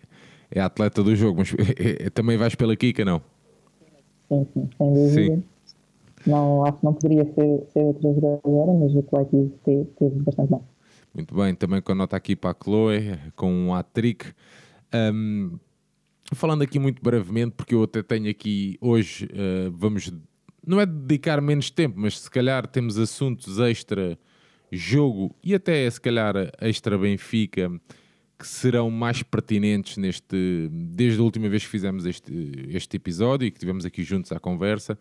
é 0.49 0.59
a 0.59 0.65
atleta 0.65 1.03
do 1.03 1.15
jogo, 1.15 1.39
mas 1.39 1.53
também 2.15 2.35
vais 2.35 2.55
pela 2.55 2.75
Kika, 2.75 3.05
não? 3.05 3.21
Sim, 4.27 4.47
sim, 4.53 4.69
sem 4.75 4.93
dúvida. 4.93 5.35
Sim. 5.35 5.43
Não, 6.25 6.65
acho 6.65 6.79
que 6.79 6.85
não 6.85 6.93
poderia 6.93 7.25
ser, 7.33 7.63
ser 7.71 7.79
outra 7.79 8.13
jogadora, 8.13 8.73
mas 8.73 8.95
o 8.95 9.03
coletivo 9.03 9.53
teve, 9.63 9.85
teve 9.97 10.15
bastante 10.21 10.49
bem. 10.49 10.61
Muito 11.13 11.35
bem, 11.35 11.55
também 11.55 11.81
com 11.81 11.91
a 11.91 11.95
nota 11.95 12.17
aqui 12.17 12.35
para 12.35 12.51
a 12.51 12.55
Chloe, 12.61 13.17
com 13.35 13.51
um 13.51 13.73
hat-trick. 13.73 14.25
Um, 14.93 15.57
falando 16.33 16.61
aqui 16.63 16.79
muito 16.79 17.01
brevemente, 17.01 17.53
porque 17.55 17.75
eu 17.75 17.83
até 17.83 18.01
tenho 18.01 18.29
aqui 18.29 18.77
hoje, 18.81 19.25
uh, 19.25 19.71
vamos, 19.71 20.11
não 20.65 20.81
é 20.81 20.85
dedicar 20.85 21.39
menos 21.41 21.69
tempo, 21.69 21.95
mas 21.97 22.19
se 22.19 22.29
calhar 22.29 22.67
temos 22.67 22.97
assuntos 22.97 23.59
extra 23.59 24.17
jogo 24.71 25.35
e 25.43 25.53
até 25.53 25.89
se 25.89 26.01
calhar 26.01 26.35
extra 26.59 26.97
Benfica 26.97 27.71
que 28.37 28.45
serão 28.45 28.91
mais 28.91 29.23
pertinentes 29.23 29.97
neste, 29.97 30.69
desde 30.69 31.19
a 31.19 31.23
última 31.23 31.47
vez 31.47 31.63
que 31.63 31.69
fizemos 31.69 32.05
este, 32.05 32.33
este 32.69 32.97
episódio 32.97 33.47
e 33.47 33.51
que 33.51 33.59
tivemos 33.59 33.85
aqui 33.85 34.03
juntos 34.03 34.31
à 34.31 34.39
conversa. 34.39 34.97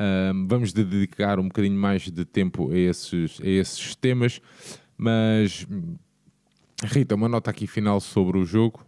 Um, 0.00 0.48
vamos 0.48 0.72
dedicar 0.72 1.38
um 1.38 1.44
bocadinho 1.44 1.78
mais 1.78 2.02
de 2.10 2.24
tempo 2.24 2.70
a 2.70 2.76
esses, 2.76 3.40
a 3.40 3.46
esses 3.46 3.94
temas, 3.94 4.40
mas 4.96 5.66
Rita, 6.82 7.14
uma 7.14 7.28
nota 7.28 7.50
aqui 7.50 7.66
final 7.66 8.00
sobre 8.00 8.38
o 8.38 8.44
jogo. 8.44 8.80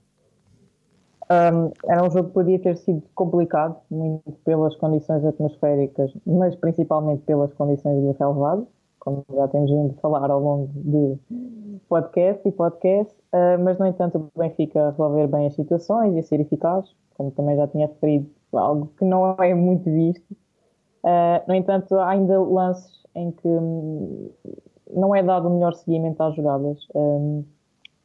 Um, 1.30 1.72
era 1.84 2.04
um 2.04 2.10
jogo 2.10 2.28
que 2.28 2.34
podia 2.34 2.58
ter 2.58 2.76
sido 2.76 3.02
complicado, 3.14 3.76
muito 3.90 4.32
pelas 4.44 4.76
condições 4.76 5.24
atmosféricas, 5.24 6.12
mas 6.24 6.54
principalmente 6.54 7.22
pelas 7.22 7.52
condições 7.54 8.00
do 8.00 8.12
relevado, 8.12 8.66
como 9.00 9.24
já 9.34 9.48
temos 9.48 9.70
vindo 9.70 9.94
falar 10.00 10.30
ao 10.30 10.40
longo 10.40 10.70
de 10.74 11.16
podcast 11.88 12.46
e 12.46 12.52
podcast, 12.52 13.14
uh, 13.32 13.62
mas 13.62 13.78
no 13.78 13.86
entanto 13.86 14.18
o 14.18 14.38
Benfica 14.38 14.90
resolver 14.90 15.26
bem 15.28 15.46
as 15.46 15.54
situações 15.54 16.16
e 16.16 16.22
ser 16.22 16.40
eficaz, 16.40 16.84
como 17.14 17.30
também 17.32 17.56
já 17.56 17.66
tinha 17.68 17.86
referido, 17.86 18.28
algo 18.52 18.92
que 18.98 19.04
não 19.04 19.36
é 19.40 19.54
muito 19.54 19.84
visto 19.84 20.36
Uh, 21.06 21.40
no 21.46 21.54
entanto, 21.54 21.94
há 21.94 22.10
ainda 22.10 22.40
lances 22.40 23.00
em 23.14 23.30
que 23.30 23.46
hum, 23.46 24.28
não 24.92 25.14
é 25.14 25.22
dado 25.22 25.46
o 25.46 25.54
melhor 25.54 25.72
seguimento 25.74 26.20
às 26.20 26.34
jogadas. 26.34 26.84
Um, 26.96 27.44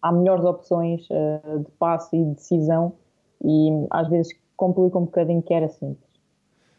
há 0.03 0.11
melhores 0.11 0.45
opções 0.45 1.07
uh, 1.09 1.59
de 1.59 1.71
passe 1.79 2.15
e 2.15 2.25
decisão 2.25 2.93
e 3.43 3.71
hum, 3.71 3.87
às 3.89 4.07
vezes 4.07 4.31
complica 4.55 4.99
um 4.99 5.05
bocadinho 5.05 5.41
que 5.41 5.51
era 5.51 5.67
simples. 5.67 6.11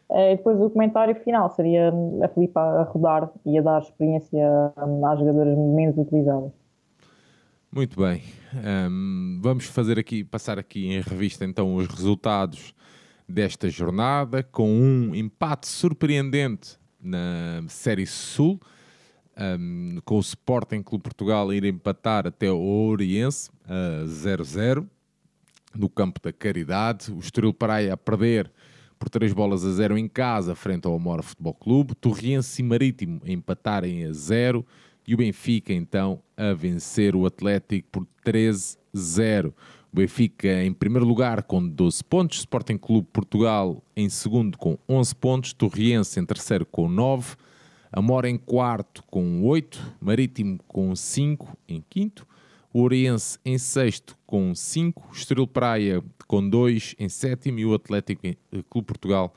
Uh, 0.09 0.37
depois 0.37 0.61
o 0.61 0.69
comentário 0.69 1.13
final 1.15 1.49
seria 1.49 1.91
hum, 1.93 2.23
a 2.23 2.29
Filipe 2.29 2.57
a 2.57 2.83
rodar 2.83 3.29
e 3.45 3.59
a 3.59 3.61
dar 3.61 3.81
experiência 3.81 4.47
às 4.77 5.19
jogadoras 5.19 5.57
menos 5.57 5.97
utilizadas. 5.97 6.53
Muito 7.69 7.99
bem. 7.99 8.21
Um, 8.53 9.41
vamos 9.41 9.65
fazer 9.65 9.99
aqui, 9.99 10.23
passar 10.23 10.57
aqui 10.57 10.93
em 10.93 11.01
revista 11.01 11.43
então 11.43 11.75
os 11.75 11.87
resultados 11.87 12.73
desta 13.27 13.69
jornada, 13.69 14.43
com 14.43 14.69
um 14.69 15.15
empate 15.15 15.67
surpreendente 15.67 16.77
na 17.01 17.63
Série 17.67 18.05
Sul, 18.05 18.59
um, 19.37 19.99
com 20.05 20.17
o 20.17 20.21
Sporting 20.21 20.81
Clube 20.81 21.03
Portugal 21.03 21.49
a 21.49 21.55
ir 21.55 21.65
empatar 21.65 22.27
até 22.27 22.51
o 22.51 22.59
Oriense 22.59 23.49
a 23.65 24.05
0-0 24.05 24.87
no 25.75 25.89
campo 25.89 26.19
da 26.21 26.31
Caridade, 26.31 27.11
o 27.11 27.19
Estoril 27.19 27.53
Praia 27.53 27.93
a 27.93 27.97
perder 27.97 28.51
por 28.99 29.09
3 29.09 29.33
bolas 29.33 29.65
a 29.65 29.71
0 29.71 29.97
em 29.97 30.07
casa 30.07 30.55
frente 30.55 30.87
ao 30.87 30.95
Amora 30.95 31.23
Futebol 31.23 31.53
Clube, 31.53 31.95
Torriense 31.95 32.61
e 32.61 32.65
Marítimo 32.65 33.21
a 33.25 33.31
empatarem 33.31 34.05
a 34.05 34.13
0 34.13 34.65
e 35.05 35.13
o 35.13 35.17
Benfica 35.17 35.73
então 35.73 36.21
a 36.37 36.53
vencer 36.53 37.15
o 37.15 37.25
Atlético 37.25 37.87
por 37.91 38.07
13-0. 38.25 39.53
Benfica 39.93 40.63
em 40.63 40.73
primeiro 40.73 41.05
lugar 41.05 41.43
com 41.43 41.65
12 41.67 42.03
pontos, 42.03 42.39
Sporting 42.39 42.77
Clube 42.77 43.07
Portugal 43.13 43.83
em 43.95 44.09
segundo 44.09 44.57
com 44.57 44.77
11 44.89 45.15
pontos, 45.15 45.53
Torriense 45.53 46.19
em 46.19 46.25
terceiro 46.25 46.65
com 46.65 46.89
9, 46.89 47.35
Amora 47.91 48.27
em 48.27 48.37
quarto 48.37 49.03
com 49.03 49.43
8, 49.43 49.97
Marítimo 50.01 50.59
com 50.67 50.95
5 50.95 51.55
em 51.67 51.83
quinto, 51.87 52.25
Oriense 52.73 53.37
em 53.45 53.59
sexto 53.59 54.17
com 54.25 54.55
5, 54.55 55.09
Estoril 55.13 55.45
Praia 55.45 56.03
com 56.27 56.49
2 56.49 56.95
em 56.97 57.07
sétimo 57.07 57.59
e 57.59 57.65
o 57.65 57.75
Atlético 57.75 58.25
eh, 58.25 58.35
Clube 58.67 58.87
Portugal 58.87 59.31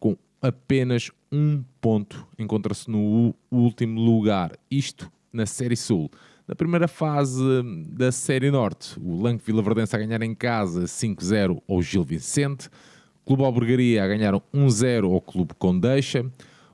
com 0.00 0.16
apenas 0.42 1.12
um 1.30 1.62
ponto 1.80 2.26
encontra-se 2.36 2.90
no 2.90 3.32
último 3.52 4.00
lugar. 4.00 4.58
Isto 4.68 5.10
na 5.32 5.46
Série 5.46 5.76
Sul. 5.76 6.10
Na 6.46 6.54
primeira 6.54 6.86
fase 6.86 7.42
da 7.88 8.12
Série 8.12 8.52
Norte, 8.52 8.96
o 9.00 9.20
Lanque 9.20 9.44
Vila 9.44 9.60
Verdense 9.60 9.96
a 9.96 9.98
ganhar 9.98 10.22
em 10.22 10.32
casa 10.32 10.84
5-0 10.84 11.60
ao 11.68 11.82
Gil 11.82 12.04
Vicente, 12.04 12.70
Clube 13.24 13.42
Albergaria 13.42 14.04
a 14.04 14.06
ganhar 14.06 14.32
1-0 14.54 15.12
ao 15.12 15.20
Clube 15.20 15.54
Condeixa, 15.58 16.24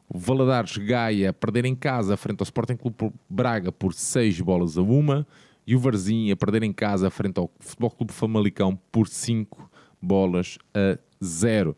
o 0.06 0.18
Valadares 0.18 0.76
Gaia 0.76 1.30
a 1.30 1.32
perder 1.32 1.64
em 1.64 1.74
casa 1.74 2.18
frente 2.18 2.40
ao 2.40 2.44
Sporting 2.44 2.76
Clube 2.76 3.14
Braga 3.30 3.72
por 3.72 3.94
6 3.94 4.42
bolas 4.42 4.76
a 4.76 4.82
1 4.82 5.24
e 5.66 5.74
o 5.74 5.78
Varzim 5.78 6.30
a 6.30 6.36
perder 6.36 6.64
em 6.64 6.72
casa 6.72 7.08
frente 7.08 7.38
ao 7.38 7.50
Futebol 7.58 7.92
Clube 7.92 8.12
Famalicão 8.12 8.78
por 8.90 9.08
5 9.08 9.70
bolas 10.02 10.58
a 10.74 10.98
0. 11.24 11.74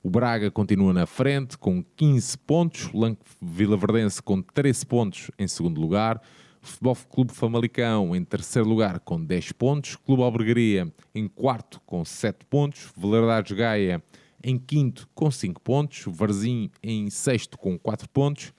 O 0.00 0.08
Braga 0.08 0.48
continua 0.48 0.92
na 0.92 1.06
frente 1.06 1.58
com 1.58 1.82
15 1.96 2.38
pontos, 2.38 2.88
o 2.94 3.00
Lanque 3.00 3.22
Vila 3.40 3.76
Verdense 3.76 4.22
com 4.22 4.40
13 4.40 4.86
pontos 4.86 5.28
em 5.36 5.48
segundo 5.48 5.80
lugar, 5.80 6.22
Futebol 6.62 6.96
Clube 7.10 7.32
Famalicão 7.32 8.14
em 8.14 8.24
terceiro 8.24 8.68
lugar 8.68 9.00
com 9.00 9.22
10 9.22 9.52
pontos. 9.52 9.96
Clube 9.96 10.22
Albergaria 10.22 10.90
em 11.12 11.26
quarto 11.26 11.80
com 11.84 12.04
7 12.04 12.44
pontos. 12.48 12.92
Velardades 12.96 13.52
Gaia 13.52 14.02
em 14.42 14.56
quinto 14.56 15.08
com 15.12 15.30
5 15.30 15.60
pontos. 15.60 16.04
Varzim 16.06 16.70
em 16.80 17.10
sexto 17.10 17.58
com 17.58 17.76
4 17.76 18.08
pontos. 18.08 18.54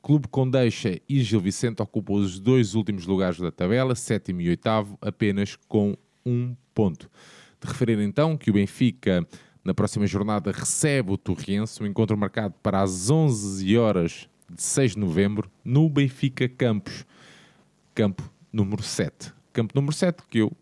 Clube 0.00 0.28
Condeixa 0.28 0.98
e 1.08 1.22
Gil 1.22 1.40
Vicente 1.40 1.82
ocupam 1.82 2.14
os 2.14 2.38
dois 2.38 2.74
últimos 2.74 3.04
lugares 3.04 3.38
da 3.38 3.50
tabela, 3.50 3.94
sétimo 3.94 4.40
e 4.40 4.48
oitavo, 4.48 4.96
apenas 5.00 5.56
com 5.68 5.94
um 6.24 6.54
ponto. 6.72 7.10
De 7.60 7.68
referir 7.68 8.00
então 8.00 8.36
que 8.36 8.50
o 8.50 8.54
Benfica, 8.54 9.26
na 9.62 9.74
próxima 9.74 10.06
jornada, 10.06 10.52
recebe 10.52 11.12
o 11.12 11.18
Torriense, 11.18 11.82
um 11.82 11.86
encontro 11.86 12.16
marcado 12.16 12.54
para 12.62 12.80
as 12.80 13.10
11 13.10 13.76
horas 13.76 14.28
de 14.48 14.62
6 14.62 14.92
de 14.92 14.98
novembro, 14.98 15.50
no 15.62 15.88
Benfica 15.90 16.48
Campos, 16.48 17.04
campo 17.94 18.22
número 18.52 18.82
7. 18.82 19.32
Campo 19.52 19.72
número 19.74 19.92
7, 19.94 20.22
que 20.28 20.38
eu, 20.38 20.52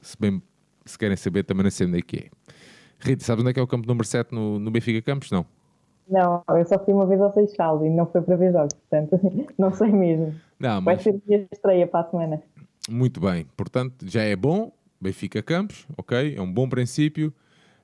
se, 0.00 0.16
bem, 0.18 0.42
se 0.84 0.98
querem 0.98 1.16
saber, 1.16 1.44
também 1.44 1.64
não 1.64 1.70
sei 1.70 1.86
onde 1.86 1.98
é 1.98 2.02
que 2.02 2.16
é. 2.16 2.30
Rita, 2.98 3.24
sabes 3.24 3.42
onde 3.42 3.50
é 3.50 3.54
que 3.54 3.60
é 3.60 3.62
o 3.62 3.66
campo 3.66 3.86
número 3.86 4.06
7 4.06 4.32
no, 4.34 4.58
no 4.58 4.70
Benfica 4.70 5.02
Campos? 5.02 5.30
Não. 5.30 5.44
Não, 6.08 6.42
eu 6.48 6.64
só 6.66 6.78
fui 6.78 6.92
uma 6.92 7.06
vez 7.06 7.20
ao 7.20 7.32
Seixal 7.32 7.84
e 7.84 7.90
não 7.90 8.06
foi 8.06 8.20
para 8.22 8.36
ver 8.36 8.52
jogos, 8.52 8.74
portanto, 8.74 9.18
não 9.58 9.72
sei 9.72 9.90
mesmo. 9.90 10.34
Não, 10.58 10.80
mas... 10.80 10.84
Vai 10.84 10.98
ser 10.98 11.10
a 11.10 11.20
minha 11.26 11.48
estreia 11.50 11.86
para 11.86 12.00
a 12.00 12.10
semana. 12.10 12.42
Muito 12.90 13.20
bem, 13.20 13.46
portanto, 13.56 14.04
já 14.08 14.22
é 14.22 14.36
bom, 14.36 14.72
Benfica 15.00 15.42
Campos, 15.42 15.86
ok? 15.96 16.36
É 16.36 16.40
um 16.40 16.52
bom 16.52 16.68
princípio. 16.68 17.32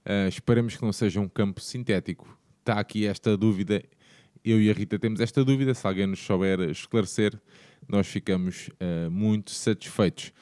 Uh, 0.04 0.28
esperemos 0.28 0.76
que 0.76 0.82
não 0.82 0.92
seja 0.92 1.20
um 1.20 1.28
campo 1.28 1.60
sintético. 1.60 2.38
Está 2.60 2.78
aqui 2.80 3.06
esta 3.06 3.36
dúvida, 3.36 3.82
eu 4.44 4.60
e 4.60 4.70
a 4.70 4.74
Rita 4.74 4.98
temos 4.98 5.20
esta 5.20 5.44
dúvida, 5.44 5.74
se 5.74 5.86
alguém 5.86 6.06
nos 6.06 6.20
souber 6.20 6.60
esclarecer, 6.60 7.38
nós 7.86 8.06
ficamos 8.06 8.68
uh, 8.68 9.10
muito 9.10 9.50
satisfeitos. 9.50 10.32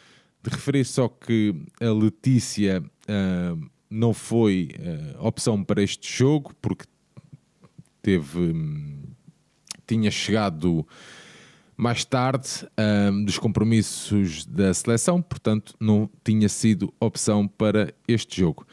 De 0.43 0.51
referir 0.51 0.85
só 0.85 1.09
que 1.09 1.55
a 1.81 1.91
Letícia 1.91 2.81
uh, 2.81 3.71
não 3.91 4.15
foi 4.15 4.71
opção 5.19 5.63
para 5.63 5.83
este 5.83 6.13
jogo, 6.19 6.55
porque 6.61 6.85
teve, 8.03 8.39
hum, 8.39 9.03
tinha 9.87 10.11
chegado 10.11 10.87
mais 11.77 12.05
tarde 12.05 12.49
um, 13.13 13.25
dos 13.25 13.39
compromissos 13.39 14.47
da 14.47 14.73
seleção, 14.73 15.21
portanto 15.21 15.75
não 15.79 16.09
tinha 16.25 16.49
sido 16.49 16.93
opção 16.99 17.47
para 17.47 17.93
este 18.09 18.41
jogo. 18.41 18.67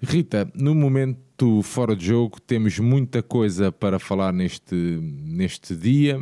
Rita, 0.00 0.50
no 0.54 0.74
momento 0.74 1.62
fora 1.62 1.96
de 1.96 2.06
jogo 2.06 2.40
temos 2.40 2.78
muita 2.78 3.22
coisa 3.22 3.72
para 3.72 3.98
falar 3.98 4.32
neste, 4.32 4.74
neste 4.74 5.74
dia. 5.74 6.20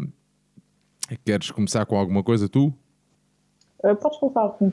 Queres 1.25 1.51
começar 1.51 1.87
com 1.87 1.97
alguma 1.97 2.23
coisa 2.23 2.49
tu? 2.49 2.73
Uh, 3.83 3.97
podes 3.97 4.19
começar, 4.19 4.55
sim. 4.59 4.73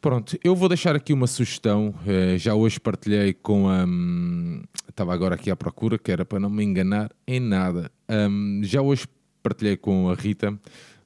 Pronto, 0.00 0.38
eu 0.42 0.56
vou 0.56 0.66
deixar 0.66 0.96
aqui 0.96 1.12
uma 1.12 1.26
sugestão. 1.26 1.94
Eh, 2.06 2.38
já 2.38 2.54
hoje 2.54 2.80
partilhei 2.80 3.34
com 3.34 3.68
a. 3.68 3.84
Um, 3.84 4.62
estava 4.88 5.12
agora 5.12 5.34
aqui 5.34 5.50
à 5.50 5.56
procura, 5.56 5.98
que 5.98 6.10
era 6.10 6.24
para 6.24 6.40
não 6.40 6.48
me 6.48 6.64
enganar 6.64 7.10
em 7.26 7.38
nada. 7.38 7.90
Um, 8.08 8.62
já 8.64 8.80
hoje 8.80 9.06
partilhei 9.42 9.76
com 9.76 10.08
a 10.08 10.14
Rita. 10.14 10.58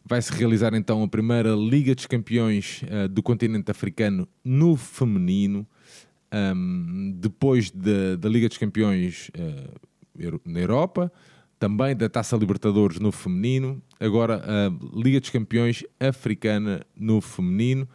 Vai-se 0.04 0.32
realizar 0.32 0.74
então 0.74 1.02
a 1.02 1.08
primeira 1.08 1.56
Liga 1.56 1.92
dos 1.92 2.06
Campeões 2.06 2.82
uh, 2.82 3.08
do 3.08 3.20
continente 3.20 3.68
africano 3.68 4.28
no 4.44 4.76
feminino. 4.76 5.66
Um, 6.32 7.16
depois 7.16 7.72
da, 7.72 8.14
da 8.16 8.28
Liga 8.28 8.46
dos 8.46 8.58
Campeões 8.58 9.28
uh, 9.30 10.40
na 10.44 10.60
Europa, 10.60 11.10
também 11.64 11.96
da 11.96 12.10
Taça 12.10 12.36
Libertadores 12.36 13.00
no 13.00 13.10
feminino, 13.10 13.80
agora 13.98 14.44
a 14.44 14.94
Liga 14.94 15.18
dos 15.18 15.30
Campeões 15.30 15.82
africana 15.98 16.84
no 16.94 17.22
feminino. 17.22 17.88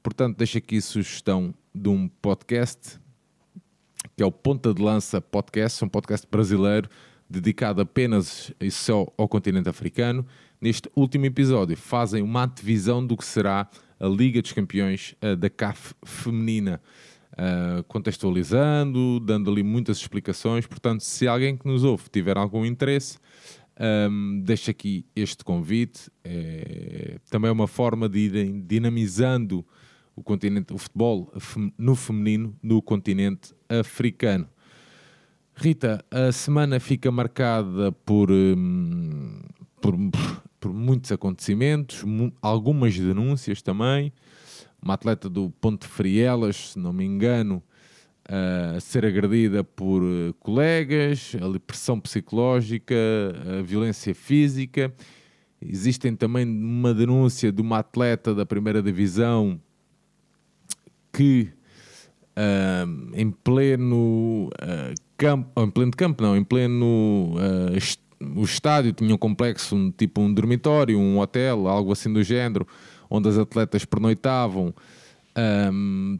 Portanto, 0.00 0.36
deixo 0.36 0.56
aqui 0.56 0.80
sugestão 0.80 1.52
de 1.74 1.88
um 1.88 2.06
podcast 2.06 3.00
que 4.16 4.22
é 4.22 4.26
o 4.26 4.30
Ponta 4.30 4.72
de 4.72 4.80
Lança 4.80 5.20
Podcast, 5.20 5.84
um 5.84 5.88
podcast 5.88 6.28
brasileiro 6.30 6.88
dedicado 7.28 7.80
apenas 7.80 8.52
e 8.60 8.70
só 8.70 9.12
ao 9.18 9.26
continente 9.26 9.68
africano. 9.68 10.24
Neste 10.60 10.88
último 10.94 11.26
episódio, 11.26 11.76
fazem 11.76 12.22
uma 12.22 12.44
antevisão 12.44 13.04
do 13.04 13.16
que 13.16 13.24
será 13.24 13.68
a 13.98 14.06
Liga 14.06 14.40
dos 14.40 14.52
Campeões 14.52 15.16
uh, 15.20 15.34
da 15.34 15.50
CAF 15.50 15.92
feminina, 16.04 16.80
uh, 17.38 17.82
contextualizando, 17.84 19.20
dando 19.20 19.50
ali 19.50 19.62
muitas 19.62 19.98
explicações. 19.98 20.66
Portanto, 20.66 21.02
se 21.02 21.28
alguém 21.28 21.56
que 21.56 21.66
nos 21.66 21.84
ouve 21.84 22.08
tiver 22.10 22.36
algum 22.36 22.64
interesse, 22.66 23.18
um, 24.10 24.40
deixo 24.40 24.70
aqui 24.70 25.06
este 25.14 25.44
convite. 25.44 26.10
É, 26.24 27.18
também 27.30 27.48
é 27.48 27.52
uma 27.52 27.68
forma 27.68 28.08
de 28.08 28.18
irem 28.18 28.60
dinamizando 28.60 29.64
o 30.16 30.22
continente, 30.22 30.74
o 30.74 30.78
futebol 30.78 31.32
no 31.78 31.94
feminino 31.94 32.56
no 32.62 32.82
continente 32.82 33.54
africano. 33.68 34.48
Rita, 35.54 36.04
a 36.10 36.30
semana 36.32 36.78
fica 36.80 37.10
marcada 37.10 37.90
por, 37.90 38.30
hum, 38.30 39.40
por, 39.80 39.94
por 40.60 40.72
muitos 40.72 41.10
acontecimentos, 41.12 42.04
algumas 42.42 42.96
denúncias 42.96 43.62
também. 43.62 44.12
Uma 44.82 44.94
atleta 44.94 45.28
do 45.28 45.50
Ponte 45.60 45.86
Frielas, 45.86 46.70
se 46.72 46.78
não 46.78 46.92
me 46.92 47.04
engano, 47.04 47.62
a 48.28 48.78
ser 48.78 49.06
agredida 49.06 49.64
por 49.64 50.02
eh, 50.02 50.34
colegas, 50.38 51.32
a 51.40 51.60
pressão 51.60 51.98
psicológica, 51.98 52.94
a 53.58 53.62
violência 53.62 54.14
física. 54.14 54.94
Existem 55.60 56.14
também 56.14 56.46
uma 56.46 56.92
denúncia 56.92 57.50
de 57.50 57.62
uma 57.62 57.78
atleta 57.78 58.34
da 58.34 58.44
primeira 58.46 58.82
divisão 58.82 59.60
que 61.10 61.48
uh, 62.36 63.10
em 63.14 63.30
pleno 63.30 64.48
uh, 64.48 64.94
campo, 65.16 65.60
em 65.60 65.70
pleno 65.70 65.90
campo 65.92 66.22
não, 66.22 66.36
em 66.36 66.44
pleno 66.44 67.34
uh, 67.34 68.36
o 68.36 68.44
estádio 68.44 68.92
tinha 68.92 69.14
um 69.14 69.18
complexo, 69.18 69.74
um, 69.74 69.90
tipo 69.90 70.20
um 70.20 70.32
dormitório, 70.32 70.98
um 70.98 71.18
hotel, 71.18 71.66
algo 71.66 71.92
assim 71.92 72.12
do 72.12 72.22
género, 72.22 72.66
onde 73.08 73.28
as 73.28 73.38
atletas 73.38 73.84
pernoitavam. 73.84 74.74
Um, 75.72 76.18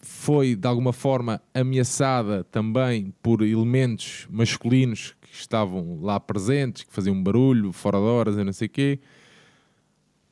foi 0.00 0.54
de 0.54 0.68
alguma 0.68 0.92
forma 0.92 1.40
ameaçada 1.54 2.44
também 2.44 3.14
por 3.22 3.42
elementos 3.42 4.26
masculinos 4.30 5.14
que 5.20 5.34
estavam 5.34 5.98
lá 6.02 6.20
presentes, 6.20 6.84
que 6.84 6.92
faziam 6.92 7.22
barulho, 7.22 7.72
fora 7.72 7.98
de 7.98 8.04
horas 8.04 8.36
e 8.36 8.44
não 8.44 8.52
sei 8.52 8.66
o 8.66 8.70
quê. 8.70 9.00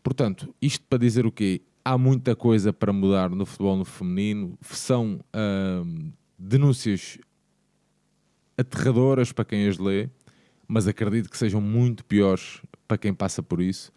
Portanto, 0.02 0.54
isto 0.60 0.84
para 0.88 0.98
dizer 0.98 1.24
o 1.24 1.32
quê? 1.32 1.62
há 1.84 1.98
muita 1.98 2.34
coisa 2.36 2.72
para 2.72 2.92
mudar 2.92 3.30
no 3.30 3.44
futebol 3.44 3.76
no 3.76 3.84
feminino. 3.84 4.58
São 4.62 5.20
uh, 5.34 6.12
denúncias 6.38 7.18
aterradoras 8.56 9.32
para 9.32 9.44
quem 9.44 9.66
as 9.66 9.78
lê, 9.78 10.08
mas 10.68 10.86
acredito 10.86 11.30
que 11.30 11.36
sejam 11.36 11.60
muito 11.60 12.04
piores 12.04 12.60
para 12.86 12.98
quem 12.98 13.12
passa 13.12 13.42
por 13.42 13.60
isso. 13.60 13.92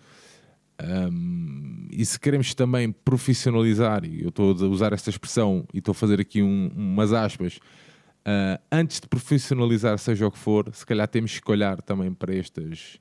Um, 0.84 1.88
e 1.90 2.06
se 2.06 2.20
queremos 2.20 2.54
também 2.54 2.92
profissionalizar, 2.92 4.04
e 4.04 4.24
eu 4.24 4.30
estou 4.30 4.52
a 4.52 4.68
usar 4.68 4.92
esta 4.94 5.10
expressão 5.10 5.66
e 5.74 5.80
estou 5.80 5.94
a 5.94 5.96
fazer 5.96 6.20
aqui 6.20 6.42
um, 6.42 6.70
umas 6.76 7.14
aspas, 7.14 7.58
uh, 7.58 8.62
antes 8.72 9.00
de 9.00 9.08
profissionalizar, 9.08 9.98
seja 9.98 10.28
o 10.28 10.32
que 10.32 10.38
for, 10.38 10.70
se 10.74 10.86
calhar 10.86 11.08
temos 11.08 11.40
que 11.40 11.52
olhar 11.52 11.82
também 11.82 12.14
para 12.14 12.36
estas, 12.36 13.00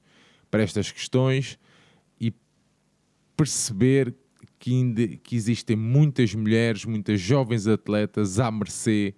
para 0.51 0.63
estas 0.63 0.93
questões 0.93 1.59
e 2.21 2.33
perceber 3.37 4.15
que, 4.59 4.73
ainda, 4.73 5.07
que 5.09 5.35
existem 5.35 5.77
muitas 5.77 6.35
mulheres, 6.35 6.85
muitas 6.85 7.21
jovens 7.21 7.67
atletas 7.67 8.39
à 8.39 8.51
mercê 8.51 9.15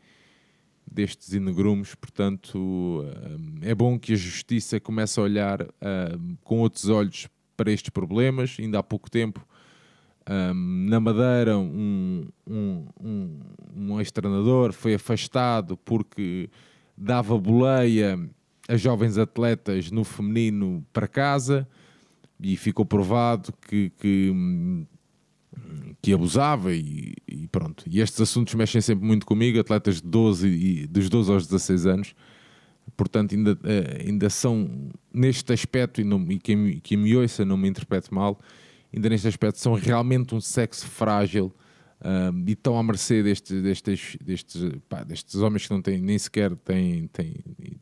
destes 0.91 1.33
inegrumos, 1.33 1.95
portanto 1.95 3.05
eh, 3.63 3.71
é 3.71 3.75
bom 3.75 3.99
que 3.99 4.13
a 4.13 4.17
justiça 4.17 4.79
comece 4.79 5.19
a 5.19 5.25
olhar 5.25 5.63
uh, 5.63 6.37
com 6.45 6.61
outros 6.61 6.89
olhos 6.89 7.29
para 7.57 7.71
estes 7.71 7.91
problemas. 7.91 8.57
Ainda 8.59 8.79
há 8.79 8.83
pouco 8.83 9.11
tempo, 9.11 9.47
um, 10.29 10.87
na 10.89 11.01
Madeira, 11.01 11.57
um, 11.57 12.27
um, 12.47 12.87
um, 13.01 13.41
um 13.77 14.01
ex-treinador 14.01 14.73
foi 14.73 14.95
afastado 14.95 15.77
porque 15.77 16.51
dava 16.97 17.39
boleia 17.39 18.19
a 18.69 18.77
jovens 18.77 19.19
atletas 19.19 19.91
no 19.91 20.03
feminino 20.03 20.85
para 20.93 21.07
casa 21.07 21.69
e 22.41 22.57
ficou 22.57 22.85
provado 22.85 23.53
que, 23.69 23.91
que 23.91 24.33
que 26.03 26.13
abusava 26.13 26.73
e, 26.73 27.15
e, 27.27 27.49
pronto. 27.49 27.85
E 27.87 28.01
estes 28.01 28.21
assuntos 28.21 28.55
mexem 28.55 28.81
sempre 28.81 29.07
muito 29.07 29.27
comigo, 29.27 29.59
atletas 29.59 29.97
de 29.97 30.09
12 30.09 30.49
e 30.49 30.87
dos 30.87 31.09
12 31.09 31.33
aos 31.33 31.47
16 31.47 31.87
anos. 31.87 32.15
Portanto, 32.97 33.35
ainda, 33.35 33.59
eh, 33.65 34.05
ainda 34.07 34.31
são 34.31 34.91
neste 35.13 35.53
aspecto, 35.53 36.01
e, 36.01 36.05
não, 36.05 36.25
e 36.31 36.39
quem, 36.39 36.81
quem 36.81 36.97
me 36.97 37.15
ouça 37.15 37.45
não 37.45 37.57
me 37.57 37.69
interprete 37.69 38.13
mal, 38.13 38.41
ainda 38.95 39.09
neste 39.09 39.29
aspecto 39.29 39.59
são 39.59 39.75
realmente 39.75 40.35
um 40.35 40.41
sexo 40.41 40.87
frágil 40.87 41.53
um, 42.05 42.45
e 42.47 42.53
estão 42.53 42.79
à 42.79 42.83
mercê 42.83 43.23
destes, 43.23 43.63
destes, 43.63 44.17
destes, 44.23 44.63
pá, 44.89 45.03
destes 45.03 45.35
homens 45.37 45.67
que 45.67 45.73
não 45.73 45.83
têm, 45.83 46.01
nem 46.01 46.19
sequer 46.19 46.55
têm, 46.57 47.07
têm 47.09 47.35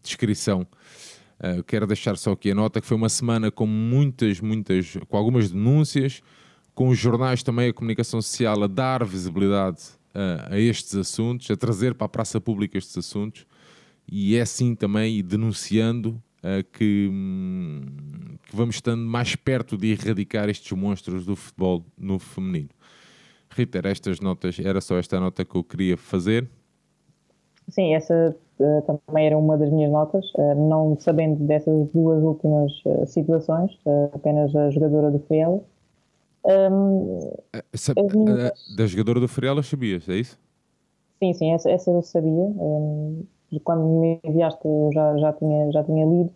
descrição. 0.03 0.67
Uh, 1.39 1.63
quero 1.65 1.87
deixar 1.87 2.17
só 2.17 2.33
aqui 2.33 2.51
a 2.51 2.55
nota 2.55 2.81
que 2.81 2.87
foi 2.87 2.97
uma 2.97 3.09
semana 3.09 3.51
com 3.51 3.67
muitas, 3.67 4.41
muitas, 4.41 4.97
com 5.09 5.17
algumas 5.17 5.51
denúncias, 5.51 6.23
com 6.75 6.89
os 6.89 6.99
jornais 6.99 7.43
também, 7.43 7.69
a 7.69 7.73
comunicação 7.73 8.23
social 8.23 8.63
a 8.63 8.67
dar 8.67 9.05
visibilidade 9.05 9.83
uh, 10.15 10.53
a 10.55 10.59
estes 10.59 10.95
assuntos, 10.95 11.51
a 11.51 11.57
trazer 11.57 11.95
para 11.95 12.07
a 12.07 12.09
praça 12.09 12.41
pública 12.41 12.79
estes 12.79 12.97
assuntos, 12.97 13.47
e 14.11 14.37
é 14.37 14.43
assim 14.43 14.75
também 14.75 15.23
denunciando 15.25 16.23
uh, 16.39 16.65
que, 16.73 17.09
hum, 17.11 17.83
que 18.43 18.55
vamos 18.55 18.77
estando 18.77 19.03
mais 19.03 19.35
perto 19.37 19.77
de 19.77 19.93
erradicar 19.93 20.49
estes 20.49 20.71
monstros 20.73 21.25
do 21.25 21.35
futebol 21.35 21.85
no 21.97 22.19
feminino. 22.19 22.71
Rita, 23.51 23.81
estas 23.85 24.21
notas, 24.21 24.59
era 24.59 24.81
só 24.81 24.99
esta 24.99 25.21
nota 25.21 25.45
que 25.45 25.55
eu 25.55 25.63
queria 25.63 25.97
fazer. 25.97 26.49
Sim, 27.69 27.95
essa 27.95 28.37
uh, 28.59 28.99
também 29.07 29.27
era 29.27 29.39
uma 29.39 29.57
das 29.57 29.71
minhas 29.71 29.91
notas, 29.91 30.25
uh, 30.35 30.69
não 30.69 30.97
sabendo 30.99 31.45
dessas 31.45 31.89
duas 31.93 32.23
últimas 32.23 32.73
uh, 32.85 33.07
situações, 33.07 33.79
apenas 34.13 34.55
a 34.55 34.71
jogadora 34.71 35.11
do 35.11 35.19
Friela. 35.21 35.63
Um, 36.45 37.33
minhas... 38.15 38.53
Da 38.77 38.87
jogadora 38.87 39.21
do 39.21 39.29
Friela 39.29 39.63
sabias, 39.63 40.09
é 40.09 40.17
isso? 40.17 40.39
Sim, 41.23 41.33
sim, 41.33 41.53
essa, 41.53 41.71
essa 41.71 41.91
eu 41.91 42.03
sabia. 42.03 42.31
Um, 42.31 43.25
quando 43.63 43.85
me 43.85 44.21
enviaste 44.25 44.67
eu 44.67 44.91
já, 44.93 45.17
já, 45.19 45.33
tinha, 45.33 45.71
já 45.73 45.85
tinha 45.85 46.05
lido. 46.07 46.31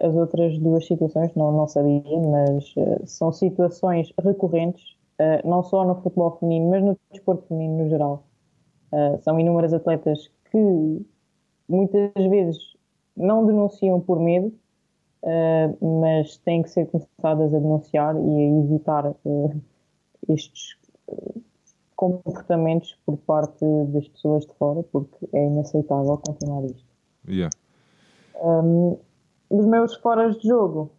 as 0.00 0.14
outras 0.14 0.58
duas 0.58 0.86
situações 0.86 1.34
não, 1.34 1.52
não 1.52 1.66
sabia, 1.66 2.02
mas 2.20 2.74
são 3.04 3.32
situações 3.32 4.12
recorrentes, 4.22 4.96
não 5.44 5.62
só 5.62 5.84
no 5.84 5.96
futebol 5.96 6.36
feminino, 6.38 6.70
mas 6.70 6.84
no 6.84 6.96
desporto 7.12 7.46
feminino 7.48 7.84
no 7.84 7.88
geral. 7.88 8.24
Uh, 8.92 9.22
são 9.22 9.38
inúmeras 9.38 9.72
atletas 9.72 10.28
que 10.50 11.06
muitas 11.68 12.10
vezes 12.28 12.76
não 13.16 13.46
denunciam 13.46 14.00
por 14.00 14.18
medo, 14.18 14.52
uh, 15.22 16.00
mas 16.00 16.38
têm 16.38 16.62
que 16.62 16.70
ser 16.70 16.86
começadas 16.86 17.54
a 17.54 17.58
denunciar 17.58 18.16
e 18.16 18.18
a 18.18 18.64
evitar 18.64 19.06
uh, 19.06 19.60
estes 20.28 20.76
comportamentos 22.00 22.98
por 23.04 23.18
parte 23.18 23.62
das 23.88 24.08
pessoas 24.08 24.46
de 24.46 24.54
fora, 24.54 24.82
porque 24.90 25.28
é 25.34 25.46
inaceitável 25.46 26.16
continuar 26.16 26.64
isto. 26.64 26.88
Yeah. 27.28 27.50
Um, 28.42 28.96
os 29.50 29.66
meus 29.66 29.94
foras 29.96 30.38
de 30.38 30.48
jogo. 30.48 30.90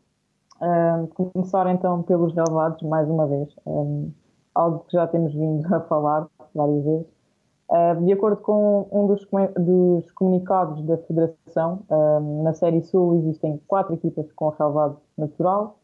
Uh, 0.62 1.08
começar 1.08 1.66
então 1.74 2.04
pelos 2.04 2.36
relevados, 2.36 2.84
mais 2.84 3.10
uma 3.10 3.26
vez. 3.26 3.50
Um, 3.66 4.12
algo 4.54 4.86
que 4.88 4.94
já 4.94 5.08
temos 5.08 5.34
vindo 5.34 5.74
a 5.74 5.80
falar 5.82 6.28
várias 6.54 6.84
vezes. 6.84 7.08
Uh, 7.68 8.06
de 8.06 8.14
acordo 8.14 8.38
com 8.38 8.88
um 8.92 9.08
dos, 9.08 9.28
dos 9.58 10.12
comunicados 10.12 10.84
da 10.86 10.98
Federação, 11.00 11.80
na 12.44 12.54
Série 12.54 12.84
Sul 12.84 13.16
existem 13.22 13.60
quatro 13.68 13.96
equipas 13.96 14.32
com 14.34 14.50
relevado 14.50 14.98
natural 15.18 15.81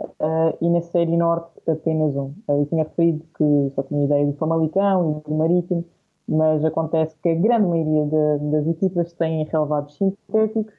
uh, 0.00 0.56
e 0.60 0.68
na 0.68 0.80
Série 0.80 1.16
Norte 1.16 1.50
apenas 1.68 2.14
um. 2.16 2.32
eu 2.48 2.66
tinha 2.66 2.84
referido 2.84 3.24
que 3.36 3.70
só 3.74 3.82
tinha 3.82 4.04
ideia 4.04 4.26
do 4.26 4.32
Famalicão 4.34 5.22
e 5.26 5.28
do 5.28 5.34
Marítimo, 5.36 5.84
mas 6.28 6.64
acontece 6.64 7.16
que 7.22 7.28
a 7.28 7.34
grande 7.34 7.66
maioria 7.66 8.06
de, 8.06 8.50
das 8.50 8.66
equipas 8.66 9.12
têm 9.14 9.44
relevados 9.44 9.96
sintéticos 9.96 10.74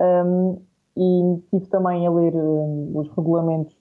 um, 0.00 0.58
e 0.96 1.42
tive 1.50 1.66
também 1.68 2.06
a 2.06 2.10
ler 2.10 2.34
um, 2.34 2.92
os 2.94 3.08
regulamentos 3.10 3.74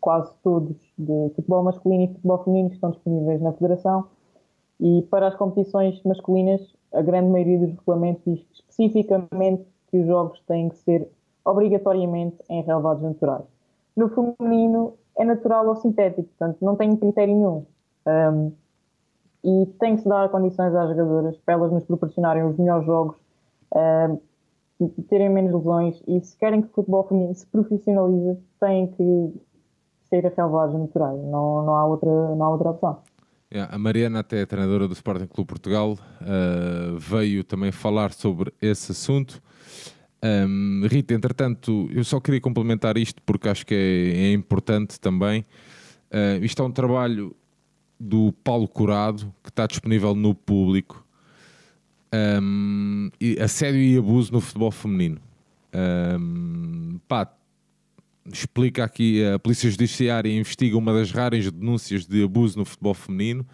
quase 0.00 0.32
todos 0.42 0.76
de 0.98 1.30
futebol 1.36 1.62
masculino 1.62 2.04
e 2.04 2.08
futebol 2.08 2.42
feminino 2.42 2.70
que 2.70 2.74
estão 2.74 2.90
disponíveis 2.90 3.40
na 3.40 3.52
Federação 3.52 4.08
e 4.80 5.02
para 5.10 5.28
as 5.28 5.34
competições 5.34 6.00
masculinas, 6.04 6.60
a 6.92 7.02
grande 7.02 7.28
maioria 7.30 7.58
dos 7.58 7.70
regulamentos 7.70 8.22
diz 8.24 8.46
especificamente 8.52 9.64
que 9.88 9.98
os 9.98 10.06
jogos 10.06 10.40
têm 10.46 10.68
que 10.68 10.76
ser 10.78 11.08
obrigatoriamente 11.44 12.36
em 12.48 12.62
relevados 12.62 13.02
naturais. 13.02 13.44
No 13.98 14.08
feminino 14.08 14.94
é 15.18 15.24
natural 15.24 15.66
ou 15.66 15.74
sintético, 15.74 16.28
portanto 16.28 16.58
não 16.64 16.76
tem 16.76 16.96
critério 16.96 17.34
nenhum. 17.34 17.66
Um, 18.06 18.52
e 19.44 19.66
tem 19.80 19.96
que 19.96 20.02
se 20.02 20.08
dar 20.08 20.28
condições 20.28 20.72
às 20.72 20.88
jogadoras 20.88 21.36
para 21.38 21.54
elas 21.54 21.72
nos 21.72 21.84
proporcionarem 21.84 22.44
os 22.44 22.56
melhores 22.56 22.86
jogos, 22.86 23.16
um, 23.74 24.20
terem 25.08 25.28
menos 25.28 25.52
lesões 25.52 26.00
e 26.06 26.20
se 26.20 26.36
querem 26.36 26.62
que 26.62 26.68
o 26.68 26.70
futebol 26.70 27.08
feminino 27.08 27.34
se 27.34 27.44
profissionalize, 27.46 28.38
têm 28.60 28.86
que 28.86 29.34
ser 30.08 30.24
a 30.26 30.66
naturais, 30.78 31.20
não, 31.24 31.66
não, 31.66 31.74
há 31.74 31.84
outra, 31.84 32.08
não 32.08 32.44
há 32.44 32.50
outra 32.50 32.70
opção. 32.70 32.98
Yeah, 33.52 33.74
a 33.74 33.78
Mariana, 33.78 34.20
até 34.20 34.42
é 34.42 34.46
treinadora 34.46 34.86
do 34.86 34.92
Sporting 34.92 35.26
Clube 35.26 35.48
Portugal, 35.48 35.94
uh, 35.94 36.96
veio 36.98 37.42
também 37.42 37.72
falar 37.72 38.12
sobre 38.12 38.52
esse 38.62 38.92
assunto. 38.92 39.42
Um, 40.22 40.86
Rita, 40.90 41.14
entretanto, 41.14 41.88
eu 41.92 42.02
só 42.02 42.20
queria 42.20 42.40
complementar 42.40 42.96
isto 42.96 43.22
porque 43.22 43.48
acho 43.48 43.64
que 43.64 43.74
é, 43.74 44.30
é 44.30 44.32
importante 44.32 44.98
também. 44.98 45.44
Uh, 46.10 46.44
isto 46.44 46.62
é 46.62 46.64
um 46.64 46.72
trabalho 46.72 47.34
do 47.98 48.32
Paulo 48.44 48.66
Curado 48.68 49.32
que 49.42 49.50
está 49.50 49.66
disponível 49.66 50.14
no 50.14 50.34
público. 50.34 51.04
Um, 52.42 53.10
assédio 53.42 53.80
e 53.80 53.98
abuso 53.98 54.32
no 54.32 54.40
futebol 54.40 54.70
feminino. 54.70 55.20
Um, 55.74 56.98
pá, 57.06 57.30
explica 58.32 58.84
aqui 58.84 59.24
a 59.24 59.38
Polícia 59.38 59.70
Judiciária 59.70 60.30
investiga 60.30 60.76
uma 60.76 60.92
das 60.92 61.10
raras 61.10 61.50
denúncias 61.50 62.06
de 62.06 62.22
abuso 62.22 62.58
no 62.58 62.64
futebol 62.64 62.94
feminino. 62.94 63.46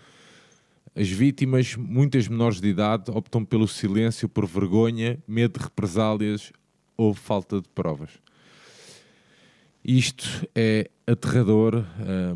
As 0.97 1.09
vítimas, 1.09 1.75
muitas 1.75 2.29
menores 2.29 2.61
de 2.61 2.69
idade, 2.69 3.11
optam 3.11 3.45
pelo 3.45 3.67
silêncio 3.67 4.29
por 4.29 4.47
vergonha, 4.47 5.19
medo 5.27 5.59
de 5.59 5.65
represálias 5.65 6.53
ou 6.97 7.13
falta 7.13 7.61
de 7.61 7.69
provas. 7.69 8.11
Isto 9.85 10.49
é 10.55 10.89
aterrador. 11.07 11.85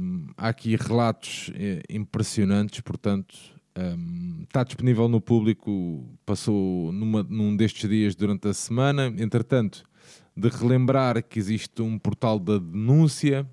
Um, 0.00 0.26
há 0.36 0.48
aqui 0.48 0.76
relatos 0.76 1.50
é, 1.54 1.82
impressionantes, 1.88 2.80
portanto, 2.80 3.34
um, 3.78 4.42
está 4.42 4.64
disponível 4.64 5.08
no 5.08 5.20
público. 5.20 6.04
Passou 6.26 6.92
numa, 6.92 7.22
num 7.22 7.56
destes 7.56 7.88
dias 7.88 8.14
durante 8.14 8.48
a 8.48 8.52
semana. 8.52 9.06
Entretanto, 9.06 9.84
de 10.36 10.48
relembrar 10.48 11.22
que 11.22 11.38
existe 11.38 11.80
um 11.80 11.98
portal 11.98 12.38
da 12.38 12.58
denúncia. 12.58 13.48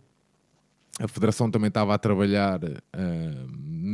A 0.99 1.07
Federação 1.07 1.49
também 1.51 1.67
estava 1.67 1.93
a 1.93 1.97
trabalhar 1.97 2.63
uh, 2.63 2.71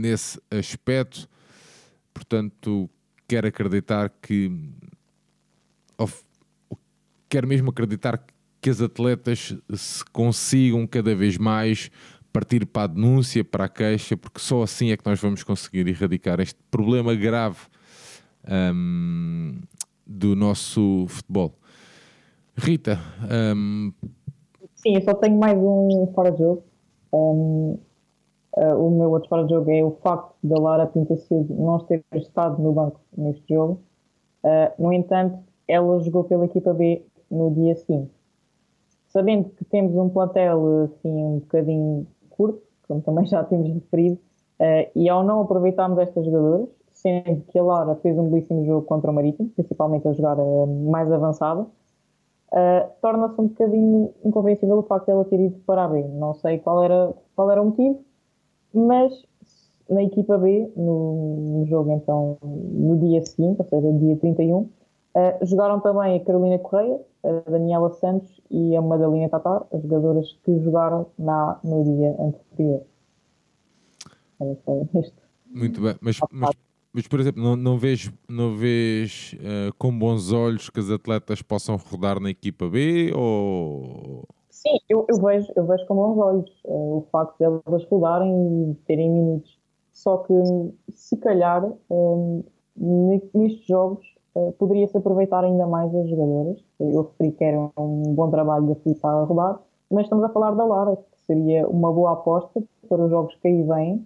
nesse 0.02 0.42
aspecto, 0.50 1.30
portanto, 2.14 2.90
quero 3.28 3.48
acreditar 3.48 4.10
que. 4.22 4.52
Quero 7.30 7.48
mesmo 7.48 7.70
acreditar 7.70 8.22
que 8.60 8.70
as 8.70 8.82
atletas 8.82 9.56
se 9.74 10.04
consigam 10.12 10.86
cada 10.86 11.16
vez 11.16 11.38
mais 11.38 11.90
partir 12.34 12.66
para 12.66 12.84
a 12.84 12.88
denúncia, 12.88 13.44
para 13.44 13.66
a 13.66 13.70
queixa, 13.70 14.18
porque 14.18 14.40
só 14.40 14.64
assim 14.64 14.92
é 14.92 14.98
que 14.98 15.06
nós 15.06 15.20
vamos 15.20 15.44
conseguir 15.44 15.88
erradicar 15.88 16.40
este 16.40 16.60
problema 16.70 17.14
grave 17.16 17.60
um, 18.74 19.62
do 20.06 20.36
nosso 20.36 21.06
futebol. 21.08 21.58
Rita. 22.56 23.00
Um... 23.56 23.94
Sim, 24.76 24.96
eu 24.96 25.02
só 25.04 25.14
tenho 25.14 25.38
mais 25.38 25.58
um 25.58 26.12
fora 26.14 26.32
de 26.32 26.40
jogo. 26.40 26.64
Um, 27.14 27.78
uh, 28.58 28.76
o 28.76 28.92
meu 28.92 29.12
outro 29.12 29.30
fora 29.30 29.44
de 29.44 29.52
jogo 29.52 29.72
é 29.72 29.84
o 29.84 29.92
facto 30.04 30.36
da 30.44 30.60
Lara 30.60 30.88
Pintacildo 30.88 31.54
não 31.54 31.80
ter 31.80 32.04
estado 32.14 32.62
no 32.62 32.72
banco 32.74 33.00
neste 33.18 33.54
jogo. 33.54 33.80
Uh, 34.44 34.82
no 34.82 34.92
entanto, 34.92 35.40
ela 35.68 36.00
jogou 36.00 36.24
pela 36.24 36.46
equipa 36.46 36.74
B 36.74 37.06
no 37.30 37.52
dia 37.52 37.76
5. 37.76 38.10
Sabendo 39.10 39.50
que 39.50 39.66
temos 39.66 39.96
um 39.96 40.10
plantel 40.10 40.86
assim, 40.86 41.10
um 41.10 41.40
bocadinho 41.40 42.08
curto, 42.30 42.62
como 42.88 43.02
também 43.02 43.26
já 43.26 43.44
temos 43.44 43.70
referido, 43.70 44.16
uh, 44.60 44.90
e 44.96 45.10
ao 45.10 45.24
não 45.24 45.42
aproveitarmos 45.42 46.00
estas 46.00 46.26
jogadoras, 46.26 46.70
sendo 46.92 47.42
que 47.48 47.58
a 47.58 47.64
Lara 47.64 47.96
fez 47.96 48.18
um 48.18 48.30
belíssimo 48.30 48.66
jogo 48.66 48.86
contra 48.86 49.10
o 49.10 49.14
Marítimo, 49.14 49.50
principalmente 49.50 50.08
a 50.08 50.14
jogar 50.14 50.38
mais 50.38 51.12
avançada, 51.12 51.66
torna-se 53.02 53.42
um 53.42 53.48
bocadinho 53.48 54.14
incompreensível 54.24 54.78
o 54.78 54.84
facto 54.84 55.06
de 55.06 55.12
ela 55.12 55.26
ter 55.26 55.40
ido 55.40 55.58
para 55.66 55.86
a 55.86 55.88
B. 55.88 56.04
Não 56.04 56.36
sei 56.36 56.60
qual 56.60 56.84
era, 56.84 57.12
qual 57.34 57.50
era 57.50 57.60
o 57.60 57.66
motivo, 57.66 58.04
mas 58.74 59.14
na 59.90 60.04
equipa 60.04 60.38
B, 60.38 60.72
no, 60.76 61.60
no 61.60 61.66
jogo 61.66 61.92
então 61.92 62.38
no 62.42 62.98
dia 62.98 63.26
seguinte, 63.26 63.60
ou 63.60 63.66
seja, 63.66 63.92
dia 63.94 64.16
31, 64.18 64.58
uh, 64.58 64.70
jogaram 65.44 65.80
também 65.80 66.18
a 66.18 66.24
Carolina 66.24 66.60
Correia, 66.60 67.00
a 67.24 67.50
Daniela 67.50 67.90
Santos 67.92 68.42
e 68.50 68.76
a 68.76 68.82
Madalena 68.82 69.30
Tatar, 69.30 69.66
as 69.72 69.82
jogadoras 69.82 70.38
que 70.44 70.60
jogaram 70.60 71.08
na, 71.18 71.60
no 71.64 71.84
dia 71.84 72.16
anterior. 72.20 72.82
Muito 75.54 75.82
bem, 75.82 75.96
mas, 76.02 76.20
mas 76.32 76.56
mas, 76.94 77.08
por 77.08 77.22
exemplo, 77.22 77.42
não, 77.42 77.56
não 77.56 77.78
vês, 77.78 78.12
não 78.28 78.58
vês 78.58 79.34
uh, 79.36 79.74
com 79.78 79.98
bons 79.98 80.32
olhos 80.34 80.70
que 80.70 80.80
as 80.80 80.90
atletas 80.90 81.42
possam 81.42 81.78
rodar 81.78 82.20
na 82.20 82.30
equipa 82.30 82.68
B? 82.68 83.14
Ou... 83.16 84.28
Sim, 84.62 84.78
eu, 84.88 85.08
eu, 85.10 85.20
vejo, 85.20 85.52
eu 85.56 85.66
vejo 85.66 85.88
com 85.88 85.96
bons 85.96 86.18
olhos 86.20 86.62
uh, 86.66 86.98
o 86.98 87.08
facto 87.12 87.36
de 87.40 87.46
elas 87.46 87.84
rodarem 87.86 88.70
e 88.70 88.76
terem 88.86 89.10
minutos. 89.10 89.60
Só 89.92 90.18
que, 90.18 90.34
se 90.94 91.18
calhar, 91.18 91.68
um, 91.90 92.44
nestes 93.34 93.66
jogos, 93.66 94.06
uh, 94.36 94.52
poderia-se 94.60 94.96
aproveitar 94.96 95.44
ainda 95.44 95.66
mais 95.66 95.94
as 95.96 96.08
jogadoras. 96.08 96.64
Eu 96.80 97.02
referi 97.02 97.32
que 97.32 97.44
era 97.44 97.58
um 97.76 98.14
bom 98.14 98.30
trabalho 98.30 98.68
da 98.68 98.76
Filipe 98.76 99.00
a 99.04 99.24
rodar, 99.24 99.60
mas 99.90 100.04
estamos 100.04 100.24
a 100.26 100.30
falar 100.30 100.52
da 100.52 100.64
Lara, 100.64 100.96
que 100.96 101.22
seria 101.26 101.68
uma 101.68 101.92
boa 101.92 102.14
aposta 102.14 102.62
para 102.88 103.04
os 103.04 103.10
jogos 103.10 103.34
que 103.38 103.48
aí 103.48 103.64
vêm. 103.64 104.06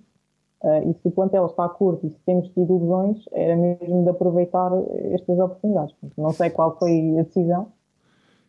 Uh, 0.63 0.89
e 0.89 0.94
se 0.94 1.10
o 1.10 1.12
plantel 1.12 1.48
está 1.48 1.68
curto 1.68 2.08
e 2.08 2.12
se 2.12 2.20
temos 2.26 2.48
tido 2.52 2.80
lesões, 2.80 3.26
era 3.34 3.58
mesmo 3.58 4.04
de 4.04 4.10
aproveitar 4.10 4.72
estas 5.12 5.38
oportunidades. 5.38 5.94
Não 6.18 6.32
sei 6.32 6.50
qual 6.50 6.78
foi 6.80 7.20
a 7.20 7.24
decisão, 7.24 7.68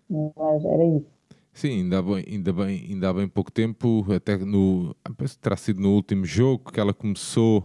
mas 0.08 0.64
era 0.64 0.84
isso. 0.84 1.15
Sim, 1.56 1.84
ainda 1.84 2.02
bem, 2.02 2.22
ainda 2.28 2.52
bem, 2.52 2.86
ainda 2.86 3.08
há 3.08 3.14
bem 3.14 3.26
pouco 3.26 3.50
tempo, 3.50 4.04
até 4.14 4.36
no. 4.36 4.94
Penso 5.16 5.36
que 5.36 5.40
terá 5.40 5.56
sido 5.56 5.80
no 5.80 5.94
último 5.94 6.26
jogo 6.26 6.70
que 6.70 6.78
ela 6.78 6.92
começou 6.92 7.64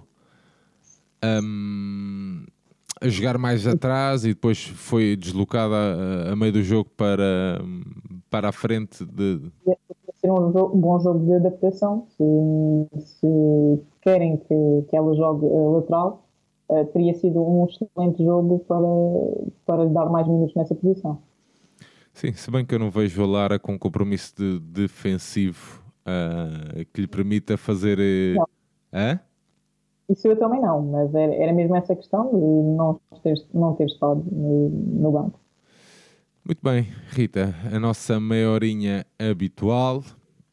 um, 1.21 2.45
a 3.01 3.09
jogar 3.09 3.37
mais 3.37 3.67
atrás 3.67 4.23
e 4.23 4.29
depois 4.29 4.63
foi 4.63 5.17
deslocada 5.17 5.75
a, 5.75 6.31
a 6.31 6.35
meio 6.37 6.53
do 6.53 6.63
jogo 6.63 6.89
para, 6.95 7.61
para 8.29 8.47
a 8.47 8.51
frente 8.53 9.03
de. 9.03 9.51
Ser 10.21 10.31
um, 10.31 10.51
bom 10.51 10.97
jogo 11.01 11.25
de 11.25 11.33
adaptação. 11.33 12.07
Se, 12.15 13.01
se 13.01 13.81
querem 14.01 14.37
que, 14.37 14.85
que 14.89 14.95
ela 14.95 15.13
jogue 15.13 15.45
uh, 15.45 15.75
lateral, 15.75 16.25
uh, 16.69 16.85
teria 16.93 17.13
sido 17.15 17.41
um 17.41 17.65
excelente 17.65 18.23
jogo 18.23 18.59
para, 18.59 18.87
para 19.65 19.83
lhe 19.83 19.93
dar 19.93 20.05
mais 20.05 20.25
minutos 20.25 20.55
nessa 20.55 20.75
posição. 20.75 21.19
Sim, 22.21 22.33
se 22.33 22.51
bem 22.51 22.63
que 22.63 22.75
eu 22.75 22.77
não 22.77 22.91
vejo 22.91 23.23
a 23.23 23.25
Lara 23.25 23.57
com 23.57 23.79
compromisso 23.79 24.35
de 24.37 24.59
defensivo 24.59 25.83
uh, 26.01 26.85
que 26.93 27.01
lhe 27.01 27.07
permita 27.07 27.57
fazer. 27.57 27.97
Não. 28.35 28.47
Hã? 28.93 29.19
Isso 30.07 30.27
eu 30.27 30.37
também 30.37 30.61
não, 30.61 30.83
mas 30.83 31.15
era, 31.15 31.33
era 31.33 31.51
mesmo 31.51 31.75
essa 31.75 31.95
questão 31.95 32.25
de 32.29 32.77
não 32.77 33.01
ter, 33.23 33.43
não 33.51 33.73
ter 33.73 33.85
estado 33.87 34.23
no, 34.31 34.69
no 34.69 35.11
banco. 35.11 35.39
Muito 36.45 36.59
bem, 36.61 36.89
Rita, 37.09 37.55
a 37.73 37.79
nossa 37.79 38.19
maiorinha 38.19 39.03
habitual 39.17 40.03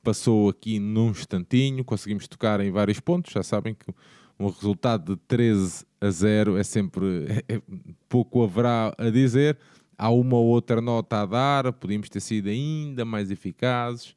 passou 0.02 0.48
aqui 0.48 0.78
num 0.78 1.10
instantinho, 1.10 1.84
conseguimos 1.84 2.26
tocar 2.26 2.60
em 2.60 2.70
vários 2.70 2.98
pontos, 2.98 3.30
já 3.30 3.42
sabem 3.42 3.74
que 3.74 3.92
um 4.40 4.46
resultado 4.46 5.16
de 5.16 5.20
13 5.28 5.84
a 6.00 6.08
0 6.08 6.56
é 6.56 6.64
sempre 6.64 7.26
é, 7.46 7.56
é, 7.56 7.62
pouco 8.08 8.42
haverá 8.42 8.94
a 8.96 9.10
dizer, 9.10 9.58
há 9.98 10.10
uma 10.10 10.36
ou 10.36 10.46
outra 10.46 10.80
nota 10.80 11.22
a 11.22 11.26
dar, 11.26 11.72
podíamos 11.72 12.08
ter 12.08 12.20
sido 12.20 12.48
ainda 12.48 13.04
mais 13.04 13.30
eficazes, 13.30 14.10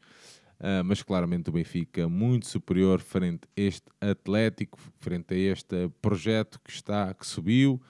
uh, 0.60 0.84
mas 0.86 1.02
claramente 1.02 1.50
o 1.50 1.54
Benfica 1.54 2.08
muito 2.08 2.46
superior 2.46 3.02
frente 3.02 3.48
a 3.58 3.62
este 3.62 3.90
Atlético, 4.00 4.78
frente 5.00 5.34
a 5.34 5.38
este 5.38 5.90
projeto 6.00 6.60
que 6.64 6.70
está, 6.70 7.12
que 7.14 7.26
subiu 7.26 7.82